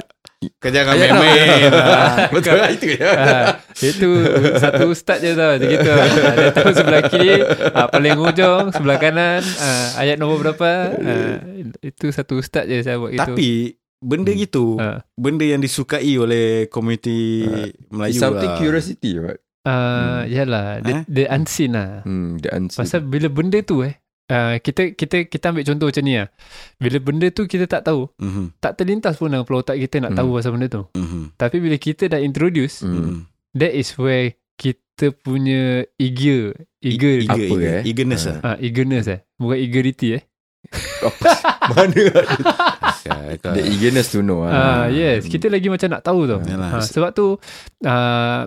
Kau 0.58 0.74
jangan 0.74 0.98
main-main 0.98 1.70
ah. 1.78 2.26
Betul 2.34 2.58
lah 2.58 2.74
itu 2.74 2.98
ya. 2.98 3.10
Ah, 3.14 3.46
itu 3.78 4.10
satu 4.58 4.90
start 4.92 5.22
je 5.22 5.38
tau 5.38 5.54
macam 5.54 5.70
gitu. 5.70 5.90
Ada 5.94 6.46
tu 6.50 6.70
sebelah 6.74 7.02
kiri, 7.06 7.46
ah, 7.70 7.86
paling 7.86 8.18
hujung, 8.18 8.74
sebelah 8.74 8.98
kanan, 8.98 9.46
ah, 9.62 10.02
ayat 10.02 10.18
nombor 10.18 10.42
berapa. 10.42 10.98
Ah, 10.98 11.38
itu 11.78 12.10
satu 12.10 12.42
start 12.42 12.66
je 12.66 12.82
saya 12.82 12.98
buat 12.98 13.14
gitu. 13.14 13.22
Tapi 13.22 13.78
Benda 14.02 14.34
Hmm. 14.34 14.40
gitu 14.40 14.66
Ah. 14.76 15.06
Benda 15.14 15.46
yang 15.46 15.62
disukai 15.62 16.18
oleh 16.18 16.66
Komuniti 16.68 17.46
Melayu 17.88 18.10
It's 18.10 18.20
something 18.20 18.50
lah 18.50 18.58
curiosity 18.58 19.12
right? 19.16 19.38
Ah, 19.62 20.26
yalah, 20.26 20.82
Eh? 20.82 21.06
the, 21.06 21.22
the 21.22 21.24
unseen 21.30 21.72
lah. 21.72 22.02
Hmm, 22.02 22.36
the 22.36 22.50
unseen. 22.50 22.82
Pasal 22.82 23.06
bila 23.06 23.30
benda 23.30 23.62
tu 23.62 23.86
eh, 23.86 23.94
uh, 24.28 24.58
kita 24.58 24.92
kita 24.92 25.30
kita 25.30 25.46
ambil 25.48 25.62
contoh 25.64 25.86
macam 25.86 26.02
ni 26.02 26.18
lah. 26.18 26.34
Bila 26.76 26.98
benda 26.98 27.30
tu 27.30 27.46
kita 27.46 27.70
tak 27.70 27.86
tahu, 27.86 28.10
Mhm, 28.18 28.58
tak 28.58 28.74
terlintas 28.76 29.16
pun 29.16 29.30
dalam 29.30 29.46
kepala 29.46 29.62
otak 29.62 29.78
kita 29.80 30.02
nak 30.02 30.12
Hmm. 30.12 30.20
tahu 30.20 30.30
pasal 30.34 30.52
benda 30.52 30.68
tu. 30.68 30.84
mhm, 30.92 31.38
Tapi 31.38 31.58
bila 31.58 31.78
kita 31.78 32.10
dah 32.10 32.18
introduce, 32.18 32.82
Hmm. 32.82 32.98
mhm. 32.98 33.18
that 33.54 33.70
is 33.72 33.94
where 33.96 34.34
kita 34.58 35.14
punya 35.16 35.86
eager, 35.96 36.58
eager, 36.80 37.22
Eager, 37.22 37.30
Apa, 37.30 37.54
eager. 37.56 37.70
eh? 37.72 37.84
Eagerness 37.86 38.22
Ah. 38.24 38.30
lah 38.32 38.40
ah, 38.44 38.58
eagerness 38.58 39.06
eh. 39.08 39.20
Bukan 39.36 39.58
eagerity 39.58 40.18
eh. 40.18 40.24
Mana 41.72 41.94
Ya, 41.94 42.14
kau- 43.42 43.52
The 43.52 43.64
eagerness 43.64 44.10
to 44.10 44.20
know 44.20 44.44
Ah, 44.44 44.52
ah. 44.52 44.84
yes, 44.88 45.26
kita 45.26 45.48
lagi 45.48 45.68
macam 45.68 45.90
nak 45.90 46.02
tahu 46.02 46.26
tau. 46.26 46.40
Yalah. 46.40 46.70
Ah, 46.76 46.84
sebab 46.84 47.10
tu 47.12 47.36
uh, 47.82 48.42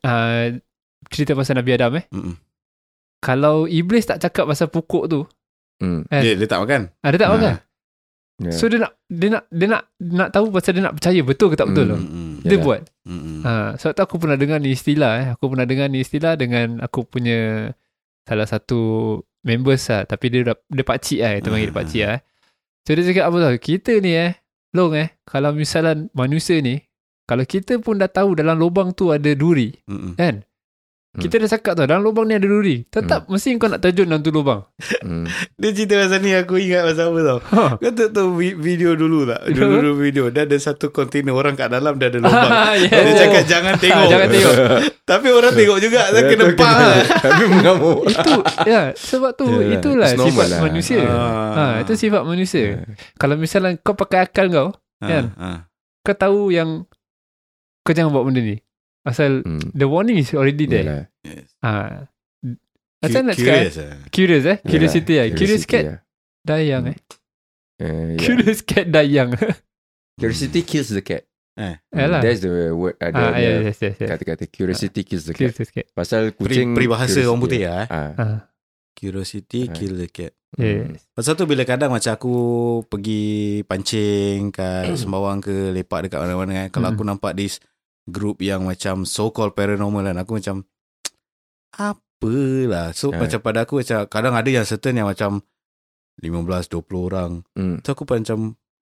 uh, 0.00 0.44
cerita 1.06 1.32
pasal 1.32 1.56
Nabi 1.56 1.70
Adam 1.72 1.92
eh. 1.94 2.04
Mhm. 2.08 2.34
Kalau 3.18 3.64
iblis 3.64 4.02
tak 4.02 4.18
cakap 4.18 4.46
pasal 4.46 4.66
pokok 4.66 5.04
tu, 5.06 5.20
Hmm. 5.76 6.04
Eh. 6.06 6.20
Dia, 6.20 6.32
dia 6.34 6.44
tak 6.46 6.60
makan 6.60 6.92
ada 7.00 7.16
tak 7.16 7.24
Ah. 7.26 7.32
makan? 7.32 7.54
Yeah. 8.36 8.52
So 8.52 8.68
dia 8.68 8.78
nak 8.78 8.96
dia 9.02 9.28
nak 9.30 9.44
dia 9.48 9.66
nak 9.66 9.82
nak 9.98 10.28
tahu 10.30 10.48
pasal 10.48 10.72
dia 10.72 10.82
nak 10.82 10.92
percaya 10.92 11.20
betul 11.20 11.48
ke 11.48 11.56
tak 11.56 11.68
betul 11.68 11.84
Hmm. 11.86 11.90
tau. 11.90 12.00
Mhm, 12.00 12.32
Dia 12.38 12.48
Yalah. 12.50 12.60
buat. 12.62 12.80
mhm. 13.02 13.38
Ha, 13.38 13.50
sebab 13.76 13.92
tu 13.92 14.02
aku 14.02 14.16
pernah 14.16 14.36
dengar 14.36 14.58
ni 14.58 14.70
istilah 14.70 15.12
eh. 15.14 15.26
Aku 15.30 15.44
pernah 15.46 15.64
dengar 15.64 15.86
ni 15.86 16.00
istilah 16.00 16.32
dengan 16.34 16.80
aku 16.80 17.04
punya 17.04 17.72
salah 18.22 18.44
satu 18.44 18.80
members 19.42 19.80
lah. 19.86 20.04
Tapi 20.04 20.26
dia 20.30 20.40
dia 20.52 20.84
pakcik 20.86 21.18
lah. 21.18 21.32
Kita 21.34 21.48
panggil 21.48 21.66
dia 21.66 21.76
pakcik 21.76 22.02
lah 22.02 22.12
eh. 22.12 22.20
So 22.86 22.96
dia 22.96 23.04
cakap 23.06 23.24
apa 23.30 23.36
tau. 23.38 23.56
Kita 23.60 23.92
ni 24.00 24.12
eh. 24.16 24.32
Long 24.72 24.94
eh. 24.96 25.14
Kalau 25.26 25.52
misalnya 25.52 26.08
manusia 26.16 26.58
ni. 26.62 26.80
Kalau 27.28 27.46
kita 27.46 27.78
pun 27.78 28.02
dah 28.02 28.10
tahu 28.10 28.38
dalam 28.38 28.58
lubang 28.58 28.90
tu 28.90 29.14
ada 29.14 29.30
duri. 29.38 29.70
Mhm. 29.86 30.18
Kan? 30.18 30.42
Hmm. 31.10 31.26
Kita 31.26 31.42
dah 31.42 31.50
cakap 31.50 31.72
tau. 31.74 31.90
Dalam 31.90 32.06
lubang 32.06 32.22
ni 32.22 32.38
ada 32.38 32.46
duri. 32.46 32.86
Tetap 32.86 33.26
mesti 33.26 33.58
kau 33.58 33.66
nak 33.66 33.82
terjun 33.82 34.06
dalam 34.06 34.22
tu 34.22 34.30
lubang. 34.30 34.62
Hmm. 35.02 35.26
Dia 35.58 35.74
cerita 35.74 35.98
pasal 35.98 36.22
ni 36.22 36.30
Aku 36.32 36.54
ingat 36.54 36.86
pasal 36.86 37.10
apa 37.10 37.20
tau 37.20 37.38
Ha. 37.42 37.62
Kau 37.76 38.08
tahu 38.08 38.28
vi- 38.32 38.54
video 38.54 38.94
dulu 38.94 39.26
tak 39.26 39.42
Dulu-dulu 39.48 39.90
video 39.98 40.24
Dia 40.28 40.44
ada 40.44 40.54
satu 40.54 40.88
kontainer 40.88 41.30
Orang 41.30 41.52
kat 41.52 41.66
dalam 41.68 41.98
Dia 41.98 42.08
ada 42.08 42.18
lubang 42.18 42.50
yes. 42.80 42.94
Dia 42.94 43.14
cakap 43.18 43.42
jangan 43.44 43.74
tengok 43.76 43.98
Ah, 43.98 44.06
jangan 44.08 44.28
tengok. 44.30 44.54
Tapi 45.10 45.26
orang 45.28 45.52
tengok 45.52 45.78
juga 45.80 46.00
Saya 46.06 46.22
kena 46.24 46.44
pang 46.54 46.78
Tapi 47.02 47.42
mengamuk. 47.44 47.98
Itu 48.06 48.32
ya 48.62 48.80
sebab 48.94 49.30
tu 49.34 49.46
Yalah, 49.48 49.74
itulah 49.74 50.10
sifat 50.14 50.46
lah. 50.46 50.60
manusia. 50.62 51.00
Ha, 51.02 51.64
itu 51.82 51.92
sifat 51.96 52.22
manusia. 52.22 52.86
Kalau 53.16 53.34
misalnya 53.34 53.74
kau 53.76 53.92
pakai 53.92 54.22
akal 54.22 54.46
kau, 54.46 54.68
kan? 54.96 55.34
Ah, 55.34 55.58
kau 56.00 56.14
tahu 56.14 56.40
yang 56.48 56.86
kau 57.82 57.90
jangan 57.90 58.14
buat 58.14 58.22
benda 58.22 58.40
ni. 58.40 58.56
Asal 59.10 59.42
Hmm. 59.42 59.58
the 59.72 59.84
warning 59.84 60.16
is 60.16 60.30
already 60.30 60.64
there. 60.64 60.86
Yalah. 60.86 61.04
yes. 61.20 61.48
Ha. 61.60 61.72
Macam 63.00 63.20
nak 63.24 63.34
cakap? 63.34 63.54
Curious 63.56 63.76
eh? 63.76 63.92
Curious 64.08 64.44
eh? 64.46 64.58
Curiosity 64.62 65.12
lah. 65.14 65.26
Curious 65.30 65.64
curiosity 65.64 65.72
cat 65.72 65.84
lah. 65.84 65.98
dayang 66.42 66.84
eh. 66.86 66.98
Eh, 67.76 67.86
yeah. 67.86 68.18
Curious 68.18 68.60
cat 68.60 68.86
dayang. 68.86 69.30
Curiosity 70.20 70.60
kills 70.62 70.90
the 70.90 71.00
cat. 71.00 71.24
Eh. 71.56 71.76
Yalah. 71.90 72.20
That's 72.20 72.40
the 72.40 72.70
word. 72.70 72.96
Ada 72.96 73.16
Ah, 73.16 73.32
ada 73.32 73.40
yes, 73.40 73.56
yes, 73.66 73.78
yes, 73.82 73.94
yes. 73.96 74.08
kata-kata 74.08 74.44
curiosity 74.46 75.00
kills 75.02 75.24
the 75.24 75.32
cat. 75.32 75.50
Curious 75.50 75.70
cat. 75.70 75.86
Pasal 75.90 76.30
kucing 76.30 76.72
peribahasa 76.72 77.20
orang 77.20 77.40
putih 77.40 77.64
curiosity. 77.64 77.88
eh. 77.88 78.20
Ah. 78.20 78.38
Curiosity 78.92 79.60
Ah. 79.64 79.72
kill 79.72 79.96
the 79.96 80.08
cat 80.08 80.32
Hmm. 80.50 80.66
Yes. 80.92 81.06
Pasal 81.14 81.38
tu 81.38 81.46
bila 81.46 81.62
kadang 81.62 81.94
macam 81.94 82.10
aku 82.10 82.34
pergi 82.84 83.22
pancing 83.64 84.50
kat 84.50 84.90
Sembawang 85.00 85.38
ke 85.38 85.70
lepak 85.70 86.04
dekat 86.04 86.18
mana-mana 86.18 86.52
kan. 86.52 86.68
Kalau 86.74 86.86
Hmm. 86.90 86.96
aku 86.98 87.02
nampak 87.06 87.32
this 87.32 87.62
group 88.06 88.40
yang 88.40 88.64
macam 88.64 89.02
so 89.02 89.28
called 89.28 89.52
paranormal 89.52 90.02
kan 90.02 90.16
aku 90.16 90.38
macam 90.38 90.64
apalah. 91.76 92.92
So 92.92 93.10
Ah. 93.10 93.18
macam 93.18 93.40
pada 93.40 93.64
aku 93.64 93.80
macam 93.80 94.06
kadang 94.06 94.34
ada 94.34 94.48
yang 94.48 94.64
certain 94.64 94.96
yang 94.96 95.06
macam 95.06 95.40
15 96.18 96.68
20 96.68 97.00
orang. 97.02 97.32
Hmm. 97.54 97.80
So 97.80 97.92
aku 97.92 98.04
pun 98.04 98.20
macam 98.20 98.38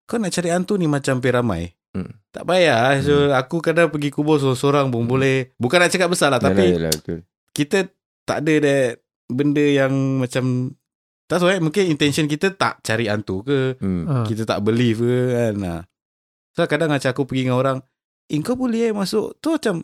kau 0.06 0.16
nak 0.16 0.30
cari 0.30 0.48
hantu 0.48 0.76
ni 0.76 0.86
macam 0.86 1.18
hampir 1.18 1.34
ramai. 1.34 1.74
Hmm. 1.92 2.12
Tak 2.30 2.44
payah. 2.44 2.96
So 3.00 3.32
aku 3.32 3.60
kadang 3.60 3.88
pergi 3.88 4.08
kubur 4.08 4.36
seorang-seorang 4.36 4.88
pun 4.88 5.04
boleh. 5.04 5.52
Bukan 5.56 5.78
nak 5.78 5.90
cakap 5.90 6.08
besar 6.08 6.28
lah 6.28 6.38
tapi 6.38 6.72
Yalah, 6.72 6.88
yalah, 6.88 6.94
betul. 6.94 7.20
kita 7.52 7.78
tak 8.22 8.42
ada 8.42 8.54
that 8.58 8.90
benda 9.26 9.62
yang 9.62 9.92
macam 10.18 10.74
tak 11.26 11.42
tahu 11.42 11.50
eh 11.50 11.58
mungkin 11.58 11.90
intention 11.90 12.30
kita 12.30 12.54
tak 12.54 12.78
cari 12.80 13.10
hantu 13.10 13.42
ke 13.42 13.74
Hmm. 13.82 14.06
Ha. 14.06 14.14
kita 14.22 14.46
tak 14.46 14.62
believe 14.62 14.98
ke 14.98 15.18
kan 15.32 15.54
nah. 15.58 15.80
so 16.54 16.62
kadang 16.64 16.86
macam 16.86 17.10
aku 17.10 17.26
pergi 17.26 17.42
dengan 17.42 17.58
orang 17.58 17.78
eh 18.26 18.40
kau 18.40 18.54
boleh 18.54 18.80
eh 18.84 18.92
masuk 18.92 19.38
tu 19.38 19.52
macam 19.52 19.82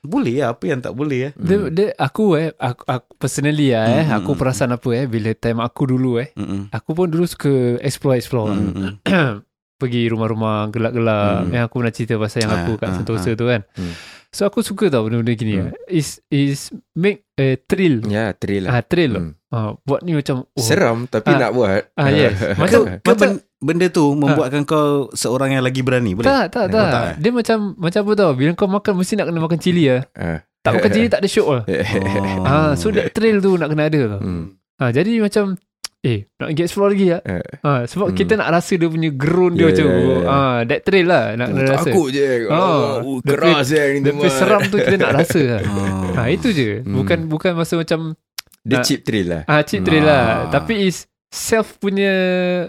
boleh 0.00 0.38
lah 0.38 0.54
apa 0.54 0.64
yang 0.64 0.78
tak 0.78 0.94
boleh 0.94 1.20
eh 1.20 1.32
Dia, 1.34 1.56
Hmm. 1.58 1.68
dia, 1.68 1.90
aku 1.92 2.24
eh, 2.34 2.54
aku, 2.54 2.82
aku 2.84 3.08
personally 3.16 3.70
lah 3.70 3.86
eh, 3.92 4.04
Hmm, 4.04 4.16
aku 4.16 4.30
hmm, 4.30 4.38
perasan 4.38 4.70
apa 4.70 4.88
eh, 4.92 5.04
bila 5.04 5.30
time 5.32 5.58
aku 5.58 5.82
dulu 5.84 6.18
eh, 6.18 6.30
Mm-mm. 6.32 6.70
aku 6.70 6.90
pun 6.92 7.06
dulu 7.06 7.24
suka 7.24 7.50
explore-explore. 7.80 8.48
lah. 8.48 8.58
Mm-mm. 8.60 9.42
pergi 9.76 10.08
rumah-rumah 10.08 10.70
gelap-gelap 10.70 11.42
Hmm. 11.42 11.52
yang 11.52 11.62
aku 11.64 11.74
pernah 11.76 11.92
cerita 11.92 12.14
pasal 12.16 12.38
yang 12.40 12.48
Ah, 12.48 12.58
aku 12.62 12.72
kat 12.76 12.86
ah, 12.86 12.94
Sentosa 12.94 13.28
ah. 13.28 13.34
tu 13.34 13.44
kan. 13.44 13.60
Hmm. 13.72 13.92
So 14.30 14.42
aku 14.42 14.60
suka 14.60 14.88
tau 14.88 15.04
benda-benda 15.04 15.32
gini. 15.32 15.54
Hmm. 15.58 15.68
Hmm. 15.68 15.90
Is 15.90 16.08
is 16.30 16.60
make 16.94 17.28
a 17.34 17.58
thrill. 17.58 18.00
Ya, 18.04 18.32
thrill 18.32 18.64
lah. 18.64 18.70
Ah 18.70 18.80
thrill. 18.80 19.12
Hmm. 19.12 19.32
Ah 19.48 19.76
buat 19.82 20.00
ni 20.00 20.12
macam 20.12 20.44
oh. 20.46 20.62
Seram 20.62 21.04
tapi 21.04 21.28
Ah. 21.28 21.38
nak 21.38 21.50
buat. 21.52 21.92
Ah 21.92 22.08
yes. 22.08 22.40
Kau, 22.56 22.56
macam 22.56 22.80
macam 23.00 23.16
ben, 23.18 23.32
benda 23.58 23.86
tu 23.86 24.12
membuatkan 24.12 24.62
kau 24.62 24.86
seorang 25.10 25.50
yang 25.50 25.62
lagi 25.62 25.80
berani 25.80 26.12
boleh 26.12 26.24
tak 26.24 26.44
tak 26.50 26.64
Oh, 26.66 26.70
tak. 26.70 26.86
tak, 26.86 27.04
eh? 27.06 27.14
Dia 27.18 27.30
macam 27.32 27.58
macam 27.74 28.00
apa 28.02 28.12
tau 28.14 28.30
bila 28.32 28.50
kau 28.52 28.68
makan 28.68 28.92
mesti 28.94 29.14
nak 29.14 29.26
kena 29.26 29.40
makan 29.40 29.58
cili 29.58 29.84
ah. 29.86 30.02
Ah. 30.12 30.38
Tak 30.60 30.72
makan 30.74 30.90
cili 30.90 31.06
tak 31.06 31.20
ada 31.20 31.28
syok 31.30 31.48
lah. 31.48 31.62
Oh. 32.36 32.44
Ah 32.44 32.70
so 32.74 32.90
that 32.90 33.10
thrill 33.10 33.38
tu 33.38 33.54
nak 33.54 33.68
kena 33.68 33.86
ada 33.86 34.00
tau. 34.08 34.20
Hmm. 34.20 34.44
Ah 34.76 34.90
jadi 34.90 35.18
macam 35.18 35.56
eh 36.02 36.28
nak 36.36 36.46
pergi 36.48 36.62
explore 36.62 36.90
lagi 36.92 37.06
ah. 37.08 37.20
Eh. 37.24 37.44
Ah 37.60 37.80
sebab 37.82 38.06
Hmm. 38.08 38.16
kita 38.16 38.32
nak 38.34 38.48
rasa 38.50 38.72
dia 38.74 38.86
punya 38.86 39.10
gerun 39.10 39.52
dia 39.52 39.62
Yeah, 39.62 39.70
macam 39.72 39.86
yeah, 39.86 40.02
yeah. 40.02 40.22
ah 40.28 40.58
that 40.62 40.80
thrill 40.82 41.06
lah 41.06 41.24
nak 41.32 41.46
kena 41.48 41.62
rasa. 41.66 41.88
Takut 41.88 42.08
je. 42.10 42.28
Ah. 42.46 42.58
Oh, 43.00 43.18
Dia 43.18 43.30
keras 43.32 43.64
je 43.66 43.82
ni 43.88 43.98
Dia 44.00 44.12
punya 44.12 44.30
seram 44.30 44.60
tu 44.64 44.76
kita 44.76 44.96
nak 44.96 45.12
rasa 45.18 45.40
lah. 45.40 45.60
Oh. 45.64 46.12
Ha, 46.14 46.28
itu 46.28 46.48
je. 46.50 46.70
Hmm. 46.78 46.92
Bukan 46.94 47.18
bukan 47.26 47.52
masa 47.54 47.74
macam 47.74 48.12
Dia 48.60 48.82
cheap 48.82 49.00
thrill 49.00 49.26
lah. 49.28 49.42
ah 49.46 49.62
cheap 49.62 49.80
thrill 49.80 50.04
Ah. 50.04 50.12
lah. 50.12 50.24
Tapi 50.52 50.84
is 50.84 51.08
self 51.36 51.76
punya 51.76 52.12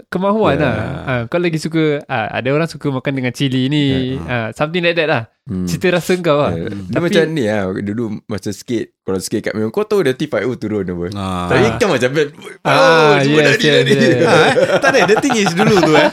kemahuan 0.06 0.54
Yeah. 0.54 0.68
lah. 0.68 0.76
Ah, 1.02 1.20
kau 1.24 1.40
lagi 1.40 1.56
suka 1.56 2.04
ah, 2.04 2.28
ada 2.28 2.48
orang 2.50 2.66
suka 2.66 2.86
makan 2.88 3.12
dengan 3.14 3.32
cili 3.32 3.66
ni. 3.66 3.84
Ah, 4.20 4.52
something 4.52 4.82
like 4.82 4.94
that 4.94 5.08
lah. 5.08 5.22
Hmm. 5.48 5.64
Cerita 5.64 5.96
rasa 5.96 6.12
kau 6.14 6.36
lah. 6.36 6.52
Dia 6.52 6.68
Tapi- 6.92 7.04
macam 7.08 7.22
ni 7.32 7.48
lah 7.48 7.72
Dulu 7.72 8.20
masa 8.28 8.52
skate 8.52 9.00
Kalau 9.00 9.16
skate 9.16 9.40
kat 9.40 9.56
memang 9.56 9.72
Kau 9.72 9.80
tahu 9.80 10.04
dah 10.04 10.12
T5O 10.12 10.52
turun 10.60 10.84
apa 10.84 11.08
Ah. 11.16 11.48
Tapi 11.48 11.72
kan 11.72 11.88
macam 11.88 12.10
Ah, 12.60 12.68
Oh 12.68 13.12
Cuma 13.24 13.40
yes, 13.40 13.46
tadi 13.48 13.64
yes, 13.64 13.76
tadi 13.80 13.92
yes. 13.96 14.28
Ha, 14.28 14.36
eh? 14.36 14.54
tak 14.76 14.90
ada 14.92 15.00
The 15.08 15.16
thing 15.18 15.34
is 15.38 15.48
dulu 15.48 15.80
tu 15.80 15.96
eh 15.96 16.10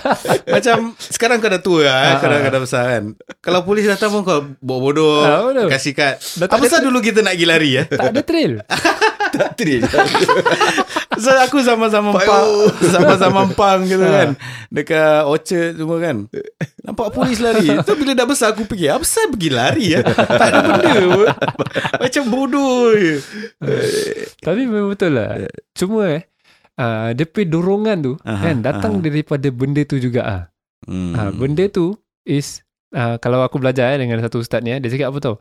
Macam 0.47 0.75
Sekarang 0.95 1.43
kau 1.43 1.51
dah 1.51 1.59
tua 1.59 1.83
lah 1.83 1.97
eh, 1.99 2.07
Ah, 2.07 2.15
Kau 2.15 2.27
dah, 2.31 2.31
ah. 2.31 2.41
kau 2.41 2.51
dah 2.55 2.61
besar 2.63 2.83
kan 2.87 3.03
Kalau 3.43 3.59
polis 3.67 3.83
datang 3.83 4.07
pun 4.09 4.23
kau 4.23 4.39
Bawa 4.55 4.79
bodoh 4.79 5.19
Ah, 5.19 5.43
bodoh. 5.43 5.67
Kasih 5.67 5.91
kad 5.91 6.15
Dah 6.39 6.47
Apa 6.47 6.55
thrill. 6.61 6.87
dulu 6.87 7.03
kita 7.03 7.19
nak 7.19 7.35
pergi 7.35 7.43
lari 7.45 7.69
eh 7.75 7.85
Tak 7.91 8.15
ada 8.15 8.21
thrill. 8.23 8.53
Tak 9.35 9.51
train 9.59 9.81
So 11.15 11.31
aku 11.31 11.63
sama-sama 11.63 12.11
pang. 12.15 12.47
Sama-sama 12.79 13.47
pang 13.55 13.83
gitu 13.87 14.03
kan 14.03 14.35
Dekat 14.67 15.23
Orchard 15.27 15.75
semua 15.79 15.97
kan 15.99 16.27
Nampak 16.83 17.11
polis 17.15 17.39
lari 17.39 17.71
Tu 17.83 17.93
bila 17.95 18.11
dah 18.15 18.27
besar 18.27 18.51
aku 18.55 18.67
fikir 18.67 18.95
Apa 18.95 19.05
saya 19.07 19.27
pergi 19.31 19.49
lari 19.51 19.85
ya 19.95 20.01
Tak 20.03 20.47
ada 20.51 20.59
benda 20.63 20.91
Macam 22.03 22.23
bodoh 22.27 22.91
je 22.95 23.19
Tapi 24.43 24.61
memang 24.67 24.91
betul 24.91 25.15
lah. 25.15 25.47
Cuma 25.75 26.19
eh, 26.19 26.23
uh, 26.79 27.09
dia 27.15 27.25
punya 27.27 27.47
dorongan 27.51 27.97
tu 28.03 28.13
Aha, 28.23 28.43
kan 28.51 28.55
datang 28.63 28.93
aha. 28.99 29.03
daripada 29.03 29.47
benda 29.51 29.81
tu 29.87 29.97
juga 29.99 30.21
ah. 30.23 30.41
hmm. 30.87 31.13
Ha, 31.15 31.21
benda 31.31 31.63
tu 31.71 31.95
is 32.27 32.65
uh, 32.95 33.15
kalau 33.21 33.43
aku 33.43 33.59
belajar 33.59 33.95
eh, 33.95 33.99
dengan 34.01 34.19
satu 34.23 34.41
ustaz 34.41 34.63
ni 34.63 34.75
eh, 34.75 34.79
dia 34.81 34.91
cakap 34.91 35.15
apa 35.15 35.19
tau? 35.21 35.35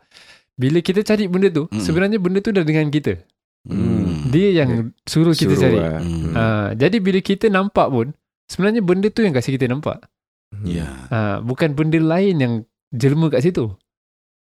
Bila 0.54 0.78
kita 0.78 1.02
cari 1.02 1.26
benda 1.26 1.50
tu, 1.50 1.66
Mm-mm. 1.66 1.82
sebenarnya 1.82 2.18
benda 2.22 2.38
tu 2.38 2.54
dah 2.54 2.62
dengan 2.62 2.86
kita. 2.86 3.18
Hmm. 3.64 4.28
Dia 4.28 4.48
yang 4.54 4.70
suruh 5.02 5.32
kita 5.32 5.52
Suruh 5.52 5.62
cari. 5.64 5.78
lah. 5.78 5.98
Hmm. 5.98 6.32
Ha, 6.32 6.42
jadi 6.74 6.96
bila 6.98 7.18
kita 7.18 7.48
nampak 7.48 7.88
pun, 7.88 8.12
sebenarnya 8.44 8.80
benda 8.80 9.08
tu 9.08 9.20
yang 9.20 9.32
kasi 9.32 9.50
kita 9.50 9.64
nampak. 9.64 10.04
Ya 10.62 10.86
Ha, 11.08 11.40
bukan 11.40 11.72
benda 11.72 11.96
lain 11.96 12.34
yang 12.36 12.52
jelma 12.90 13.26
kat 13.28 13.42
situ. 13.42 13.72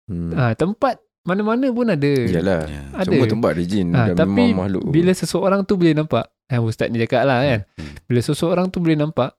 Hmm. 0.05 0.35
Ha, 0.35 0.53
tempat 0.53 0.99
mana-mana 1.23 1.71
pun 1.71 1.89
ada. 1.89 2.13
Yalah 2.27 2.67
Ya. 2.67 2.83
Ada. 2.93 3.09
Semua 3.09 3.27
tempat 3.27 3.51
ada 3.51 3.65
jin 3.65 3.87
Ha, 3.89 4.01
Dan 4.11 4.17
tapi 4.19 4.31
memang 4.31 4.59
makhluk 4.61 4.83
bila 4.87 5.13
seseorang 5.13 5.61
tu 5.63 5.75
boleh 5.75 5.95
nampak, 5.95 6.25
eh, 6.45 6.59
ustaz 6.59 6.91
ni 6.91 6.99
cakap 6.99 7.25
lah 7.25 7.41
kan. 7.41 7.61
Hmm. 7.79 7.95
Bila 8.05 8.21
seseorang 8.21 8.67
tu 8.69 8.79
boleh 8.79 8.99
nampak, 8.99 9.33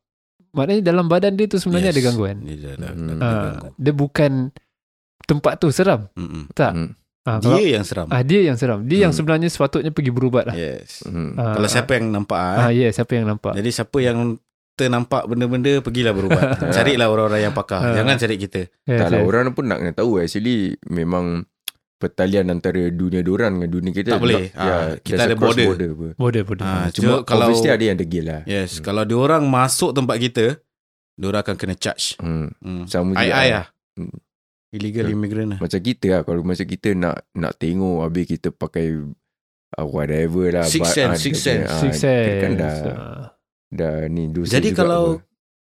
maknanya 0.51 0.82
dalam 0.84 1.05
badan 1.05 1.36
dia 1.36 1.46
tu 1.46 1.60
sebenarnya 1.60 1.91
ada 1.91 2.01
gangguan. 2.01 2.41
Dia, 2.41 2.55
dah, 2.55 2.74
dah, 2.79 2.91
Hmm. 2.91 3.08
dah 3.13 3.29
Ha, 3.62 3.75
dia 3.75 3.94
bukan 3.94 4.50
tempat 5.22 5.60
tu 5.60 5.70
seram. 5.70 6.08
Mm-mm. 6.15 6.50
Tak. 6.53 6.74
Hmm. 6.74 6.96
Ha, 7.25 7.41
kalau- 7.41 7.58
Dia 7.58 7.67
yang 7.74 7.82
seram 7.82 8.08
Ah 8.08 8.22
dia 8.22 8.39
yang 8.39 8.53
seram. 8.53 8.79
Dia 8.82 9.00
yang 9.00 9.10
Hmm. 9.10 9.17
sebenarnya 9.17 9.50
sepatutnya 9.50 9.89
pergi 9.89 10.10
berubat 10.10 10.46
lah. 10.46 10.53
Yes 10.53 11.01
Hmm. 11.03 11.34
Ah, 11.34 11.53
Kalau 11.53 11.65
siapa 11.67 11.91
yang 11.94 12.10
nampak 12.12 12.38
Ah 12.38 12.58
ah, 12.60 12.72
yeah, 12.72 12.88
siapa 12.88 13.12
yang 13.12 13.25
nampak. 13.25 13.53
Jadi 13.55 13.70
siapa 13.72 13.98
yang 14.00 14.38
ternampak 14.72 15.25
benda-benda 15.25 15.79
Pergilah 15.79 16.12
berubat 16.12 16.38
Carilah 16.75 17.08
orang-orang 17.08 17.41
yang 17.41 17.53
pakar 17.53 17.82
Ah. 17.82 17.96
Jangan 17.96 18.20
cari 18.20 18.36
kita 18.36 18.67
Yes, 18.84 19.00
Tak 19.00 19.08
lah 19.10 19.20
yes. 19.20 19.25
orang 19.25 19.51
pun 19.51 19.65
nak 19.65 19.79
kena 19.79 19.91
tahu 19.91 20.20
Actually 20.20 20.75
Memang 20.86 21.48
Pertalian 21.96 22.51
antara 22.51 22.91
dunia 22.91 23.22
diorang 23.22 23.55
Dengan 23.55 23.72
dunia 23.72 23.89
kita 23.89 24.10
Tak 24.12 24.20
boleh. 24.20 24.51
ya, 24.51 24.60
Ah, 24.60 24.89
kita 25.00 25.22
ada 25.24 25.34
border. 25.34 25.65
border 25.65 25.89
apa. 25.89 26.08
Bodoh, 26.13 26.44
bodoh. 26.44 26.65
Ah, 26.67 26.91
Cuma 26.91 27.10
so, 27.10 27.24
kalau 27.24 27.48
Obviously 27.48 27.72
ada 27.72 27.86
yang 27.86 27.96
degil 27.96 28.27
lah 28.27 28.44
Yes 28.44 28.77
Kalau 28.82 29.01
diorang 29.01 29.41
masuk 29.44 29.89
tempat 29.91 30.20
kita 30.20 30.60
Diorang 31.15 31.41
akan 31.41 31.55
kena 31.55 31.74
charge 31.74 32.20
hmm. 32.20 32.48
hmm. 32.53 32.84
Sama 32.86 33.15
juga 33.15 33.24
Ai-ai 33.24 33.50
lah 33.55 33.65
Hmm. 33.96 34.12
Illegal 34.75 35.08
Betul. 35.08 35.15
immigrant 35.15 35.50
lah 35.50 35.60
Macam 35.60 35.79
kita 35.79 36.08
lah 36.10 36.22
Kalau 36.22 36.41
macam 36.44 36.65
kita 36.65 36.89
nak 36.91 37.15
Nak 37.32 37.53
tengok 37.55 37.98
Habis 38.03 38.25
kita 38.27 38.48
pakai 38.50 38.86
uh, 39.72 39.88
Whatever 39.88 40.46
lah 40.51 40.65
Six 40.65 40.82
but, 40.82 40.91
sense, 40.91 41.10
ah, 41.10 41.17
six 41.17 41.34
sense. 41.39 41.63
punya, 41.63 41.72
ah, 41.72 41.79
Six 41.79 41.94
sense. 41.98 42.36
Kan 42.38 42.51
dah 42.53 42.75
Ah. 42.75 43.25
Dah 43.67 43.96
ni 44.05 44.27
dosa 44.27 44.51
Jadi 44.53 44.70
juga 44.70 44.79
kalau 44.82 45.03
apa. 45.15 45.24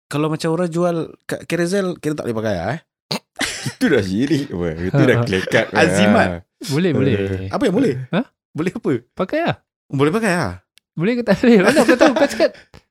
Kalau 0.07 0.27
macam 0.29 0.49
orang 0.51 0.69
jual 0.69 0.97
kat 1.25 1.41
Carousel 1.45 1.87
Kita 1.97 2.13
tak 2.15 2.25
boleh 2.27 2.37
pakai 2.37 2.55
lah 2.55 2.69
eh 2.71 2.81
Itu 3.71 3.85
dah 3.89 4.03
syirik 4.03 4.47
Wah, 4.53 4.75
Itu 4.75 5.01
dah 5.01 5.17
kelekat 5.25 5.67
Azimat. 5.81 6.29
Boleh, 6.67 6.93
boleh. 6.93 7.15
Apa 7.55 7.63
yang 7.65 7.75
boleh? 7.75 7.95
Ha? 8.11 8.21
Boleh 8.51 8.73
apa? 8.75 8.93
Pakai 9.15 9.41
lah. 9.43 9.57
Boleh 9.87 10.11
pakai 10.11 10.33
lah 10.33 10.53
Boleh 10.93 11.15
ke 11.15 11.23
tak 11.23 11.39
boleh? 11.39 11.63
Mana 11.63 11.79
aku 11.81 11.95
tahu 11.95 12.13
kau 12.13 12.27
cakap. 12.27 12.51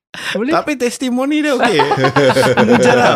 Boleh. 0.10 0.50
Tapi 0.52 0.74
testimoni 0.74 1.40
dia 1.40 1.54
okey 1.54 1.78
Mujarab 2.68 3.16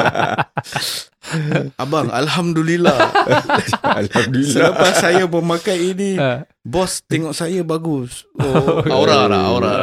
Abang 1.75 2.11
Alhamdulillah 2.11 3.09
Alhamdulillah 4.01 4.53
Selepas 4.69 4.93
saya 4.95 5.25
memakai 5.25 5.77
ini 5.89 6.11
Ah. 6.15 6.45
Bos 6.61 7.01
tengok 7.01 7.33
saya 7.33 7.63
bagus 7.63 8.29
oh, 8.37 8.85
Aura 8.93 9.25
lah 9.25 9.41
Aura 9.47 9.73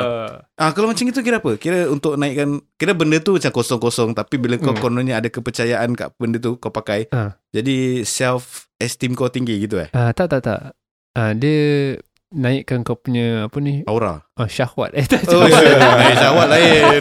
Ah 0.55 0.71
Kalau 0.71 0.87
macam 0.87 1.03
itu 1.03 1.19
kira 1.19 1.43
apa? 1.43 1.57
Kira 1.57 1.89
untuk 1.89 2.15
naikkan 2.15 2.63
Kira 2.75 2.95
benda 2.95 3.19
tu 3.19 3.35
macam 3.35 3.51
kosong-kosong 3.51 4.13
Tapi 4.13 4.37
bila 4.37 4.55
kau 4.57 4.71
Hmm. 4.71 4.79
kononnya 4.81 5.19
ada 5.19 5.27
kepercayaan 5.27 5.91
Kat 5.93 6.15
benda 6.15 6.39
tu 6.39 6.57
kau 6.57 6.71
pakai 6.71 7.11
Ah. 7.11 7.35
Jadi 7.51 8.07
self 8.07 8.71
esteem 8.77 9.13
kau 9.13 9.27
tinggi 9.27 9.59
gitu 9.59 9.77
eh 9.77 9.91
Ah, 9.91 10.13
tak, 10.13 10.31
tak, 10.31 10.41
tak. 10.41 10.79
Ah, 11.11 11.35
dia 11.35 11.99
naikkan 12.31 12.83
kau 12.83 12.95
punya 12.95 13.47
apa 13.47 13.59
ni? 13.59 13.83
Aura 13.87 14.23
Oh, 14.39 14.47
syahwat. 14.47 14.95
Eh, 14.95 15.05
tak 15.05 15.27
Oh 15.31 15.47
syahwat. 15.53 16.01
ya 16.01 16.15
Syawat 16.17 16.47
lain 16.49 17.01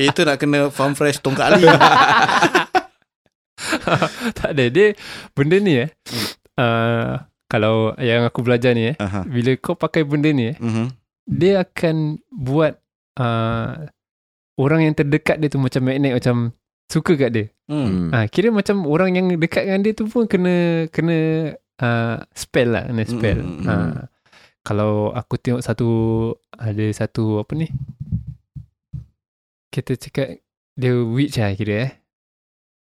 Itu 0.00 0.20
nak 0.24 0.36
kena 0.40 0.72
farm 0.72 0.92
fresh 0.92 1.20
tongkat 1.20 1.46
ali 1.52 1.64
tak 4.38 4.50
ada. 4.56 4.64
Dia 4.68 4.96
benda 5.32 5.56
ni 5.58 5.78
eh. 5.78 5.88
Ah, 6.56 7.28
kalau 7.46 7.92
yang 8.00 8.24
aku 8.24 8.42
belajar 8.42 8.72
ni 8.72 8.92
eh. 8.92 8.96
Aha. 8.98 9.24
Bila 9.24 9.54
kau 9.60 9.76
pakai 9.76 10.02
benda 10.02 10.32
ni 10.32 10.52
eh. 10.52 10.56
Mhm. 10.58 10.86
dia 11.22 11.62
akan 11.62 12.18
buat 12.34 12.82
uh, 13.14 13.86
orang 14.58 14.90
yang 14.90 14.94
terdekat 14.98 15.38
dia 15.38 15.46
tu 15.46 15.62
macam 15.62 15.86
magnet 15.86 16.18
macam 16.18 16.50
suka 16.90 17.14
kat 17.14 17.30
dia. 17.30 17.46
Hmm. 17.70 17.88
Hmm. 17.88 18.08
Ah 18.10 18.26
kira 18.26 18.50
macam 18.50 18.82
orang 18.90 19.14
yang 19.14 19.26
dekat 19.38 19.70
dengan 19.70 19.86
dia 19.86 19.94
tu 19.94 20.10
pun 20.10 20.26
kena 20.26 20.86
kena 20.90 21.16
uh, 21.78 22.16
spell 22.34 22.74
lah, 22.74 22.90
kena 22.90 23.02
spell. 23.06 23.38
Mm, 23.38 23.54
mm, 23.54 23.62
mm. 23.62 23.70
Ah 23.70 24.02
kalau 24.62 25.10
aku 25.10 25.34
tengok 25.36 25.62
satu 25.62 25.88
ada 26.54 26.86
satu 26.90 27.42
apa 27.42 27.52
ni? 27.54 27.66
Kita 29.72 29.96
cakap 29.96 30.38
dia 30.74 30.92
witch 30.96 31.36
lah 31.36 31.52
kira 31.52 31.74
eh. 31.88 31.92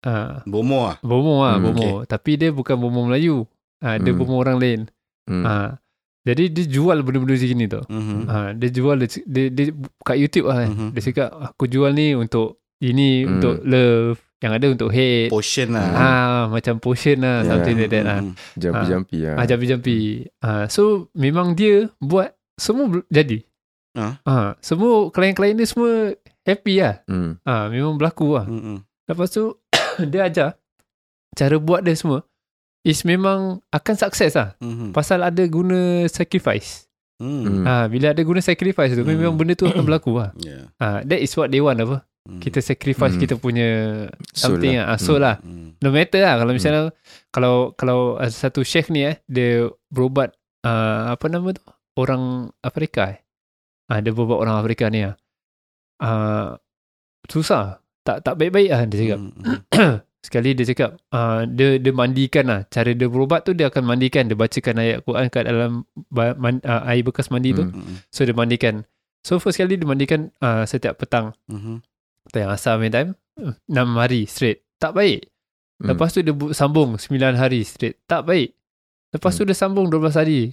Ah 0.06 0.46
Bomo 0.46 0.86
ah. 0.86 0.96
bomo 1.02 1.42
lah, 1.42 1.58
Hmm, 1.58 1.66
bomo. 1.74 1.92
Tapi 2.06 2.38
dia 2.38 2.54
bukan 2.54 2.78
bomo 2.78 3.10
Melayu. 3.10 3.50
Ah 3.82 3.98
dia 3.98 4.14
Hmm. 4.14 4.20
bomo 4.22 4.38
orang 4.38 4.58
lain. 4.58 4.80
Hmm. 5.26 5.44
Ah 5.44 5.70
jadi 6.26 6.50
dia 6.50 6.66
jual 6.66 7.06
benda-benda 7.06 7.38
macam 7.38 7.54
ni 7.54 7.68
tau. 7.70 7.84
Mhm. 7.86 8.20
Ha, 8.26 8.38
dia 8.58 8.70
jual 8.74 8.98
dia, 8.98 9.10
dia, 9.30 9.46
dia 9.54 9.66
kat 10.02 10.18
YouTube 10.18 10.50
lah. 10.50 10.66
Mhm. 10.66 10.98
Dia 10.98 11.02
cakap 11.06 11.30
aku 11.38 11.70
jual 11.70 11.94
ni 11.94 12.18
untuk 12.18 12.58
ini 12.82 13.22
Hmm. 13.22 13.38
untuk 13.38 13.56
love, 13.62 14.18
yang 14.45 14.53
ada 14.53 14.67
untuk 14.69 14.93
hate. 14.93 15.27
Potion 15.27 15.73
lah. 15.73 15.89
Ah 15.89 16.41
macam 16.45 16.77
potion 16.77 17.17
lah 17.17 17.41
Ya. 17.41 17.49
something 17.49 17.75
like 17.75 17.89
that 17.89 18.05
lah. 18.05 18.19
Mhm. 18.21 18.34
Jampi-jampi 18.53 19.17
lah 19.19 19.34
Ah 19.36 19.45
jampi-jampi. 19.45 19.97
Ah 20.39 20.63
so 20.67 20.81
memang 21.12 21.58
dia 21.58 21.89
buat 21.97 22.29
semua 22.53 23.01
jadi. 23.10 23.41
Ah. 23.93 24.21
Ah 24.21 24.53
semua 24.62 25.10
klien-klien 25.10 25.58
dia 25.58 25.65
semua 25.65 26.13
happy 26.43 26.77
lah. 26.77 27.01
Hmm. 27.05 27.41
Ah 27.41 27.65
memang 27.67 27.97
berlaku 27.97 28.38
lah. 28.38 28.45
Mhm. 28.45 28.86
Lepas 29.05 29.34
tu 29.34 29.58
dia 30.12 30.29
ajar 30.29 30.62
cara 31.34 31.58
buat 31.58 31.81
dia 31.81 31.97
semua 31.97 32.21
is 32.81 33.01
memang 33.01 33.65
akan 33.67 33.95
sukses 33.97 34.38
lah. 34.38 34.53
Mhm. 34.62 34.93
Pasal 34.93 35.25
ada 35.25 35.41
guna 35.45 36.05
sacrifice. 36.05 36.86
Hmm. 37.17 37.41
Hmm. 37.41 37.63
Ah 37.65 37.88
bila 37.88 38.12
ada 38.12 38.21
guna 38.21 38.39
sacrifice 38.39 38.93
tu 38.93 39.01
Hmm. 39.01 39.10
memang 39.10 39.34
benda 39.34 39.55
tu 39.55 39.65
akan 39.65 39.81
berlaku 39.88 40.13
lah. 40.15 40.36
Yeah. 40.38 40.69
Ah, 40.77 41.01
that 41.01 41.17
is 41.17 41.34
what 41.34 41.49
they 41.49 41.60
want 41.60 41.79
apa. 41.79 42.05
Hmm. 42.26 42.42
Kita 42.42 42.58
sacrifice 42.58 43.14
Hmm. 43.16 43.22
kita 43.22 43.36
punya 43.38 43.70
Soul 44.34 44.58
something 44.58 44.82
lah. 44.82 44.86
lah. 44.90 44.94
Ah, 44.94 45.00
soul 45.00 45.20
lah. 45.22 45.36
Hmm. 45.46 45.78
No 45.78 45.94
matter 45.94 46.26
lah 46.26 46.42
kalau 46.42 46.52
misalnya 46.58 46.90
kalau 47.30 47.78
kalau 47.78 48.18
uh, 48.18 48.26
satu 48.26 48.66
chef 48.66 48.90
ni 48.90 49.06
eh 49.06 49.22
dia 49.30 49.70
berubat 49.94 50.34
uh, 50.66 51.14
apa 51.14 51.26
nama 51.30 51.54
tu? 51.54 51.62
Orang 51.96 52.50
Afrika 52.60 53.14
eh. 53.14 53.22
Ah 53.88 54.02
dia 54.02 54.10
berubat 54.10 54.42
orang 54.42 54.58
Afrika 54.58 54.90
ni 54.90 55.06
ah. 55.06 55.14
Uh, 56.02 56.58
susah. 57.30 57.80
Tak 58.02 58.26
tak 58.26 58.42
baik-baik 58.42 58.70
lah 58.74 58.82
dia 58.90 58.98
cakap. 59.06 59.20
Hmm. 59.22 59.60
Sekali 60.26 60.58
dia 60.58 60.66
cakap 60.66 60.98
uh, 61.14 61.46
dia 61.46 61.78
dia 61.78 61.94
mandikan 61.94 62.50
lah. 62.50 62.66
Cara 62.74 62.90
dia 62.90 63.06
berubat 63.06 63.46
tu 63.46 63.54
dia 63.54 63.70
akan 63.70 63.86
mandikan, 63.86 64.26
dia 64.26 64.34
bacakan 64.34 64.82
ayat 64.82 65.06
Quran 65.06 65.30
kat 65.30 65.46
dalam 65.46 65.86
man, 66.10 66.58
uh, 66.66 66.82
air 66.90 67.06
bekas 67.06 67.30
mandi 67.30 67.54
tu. 67.54 67.70
Hmm. 67.70 67.78
Hmm. 67.78 68.02
So 68.10 68.26
dia 68.26 68.34
mandikan. 68.34 68.82
So 69.22 69.38
first 69.38 69.62
kali 69.62 69.78
dia 69.78 69.86
mandikan 69.86 70.34
uh, 70.42 70.66
setiap 70.66 70.98
petang. 70.98 71.38
Mhm. 71.46 71.86
Yang 72.32 72.50
asal 72.52 72.78
main 72.78 72.90
time 72.90 73.10
6 73.68 73.68
hari 73.94 74.26
straight. 74.26 74.64
Tak 74.76 74.92
baik. 74.92 75.28
Hmm. 75.76 75.92
Lepas 75.92 76.10
tu 76.10 76.20
dia 76.20 76.32
bu- 76.32 76.52
sambung 76.52 76.96
9 76.96 77.12
hari 77.36 77.62
straight. 77.62 78.00
Tak 78.06 78.24
baik. 78.24 78.56
Lepas 79.12 79.36
tu 79.36 79.44
dia 79.44 79.54
sambung 79.54 79.88
12 79.88 80.12
hari 80.14 80.52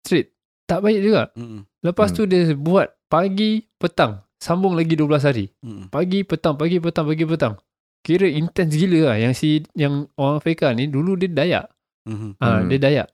Straight. 0.00 0.28
Tak 0.64 0.80
baik 0.80 1.00
juga. 1.00 1.32
Hmm. 1.32 1.64
Lepas 1.80 2.12
tu 2.12 2.24
dia 2.24 2.52
buat 2.52 2.92
Pagi 3.06 3.64
Petang. 3.74 4.20
Sambung 4.36 4.72
lagi 4.72 4.92
12 4.92 5.24
hari. 5.24 5.48
Hmm. 5.60 5.88
Pagi 5.88 6.20
petang 6.20 6.52
Pagi 6.54 6.76
petang 6.76 7.04
Pagi 7.04 7.24
petang. 7.24 7.54
Kira 8.00 8.28
intense 8.28 8.76
gila 8.76 9.08
lah 9.08 9.16
Yang 9.16 9.34
si 9.34 9.48
Yang 9.72 10.12
orang 10.14 10.36
Afrika 10.36 10.68
ni. 10.70 10.84
Dulu 10.86 11.16
dia 11.16 11.28
Dayak. 11.30 11.66
Hmm. 12.04 12.36
Dia 12.68 12.76
Dayak. 12.78 13.08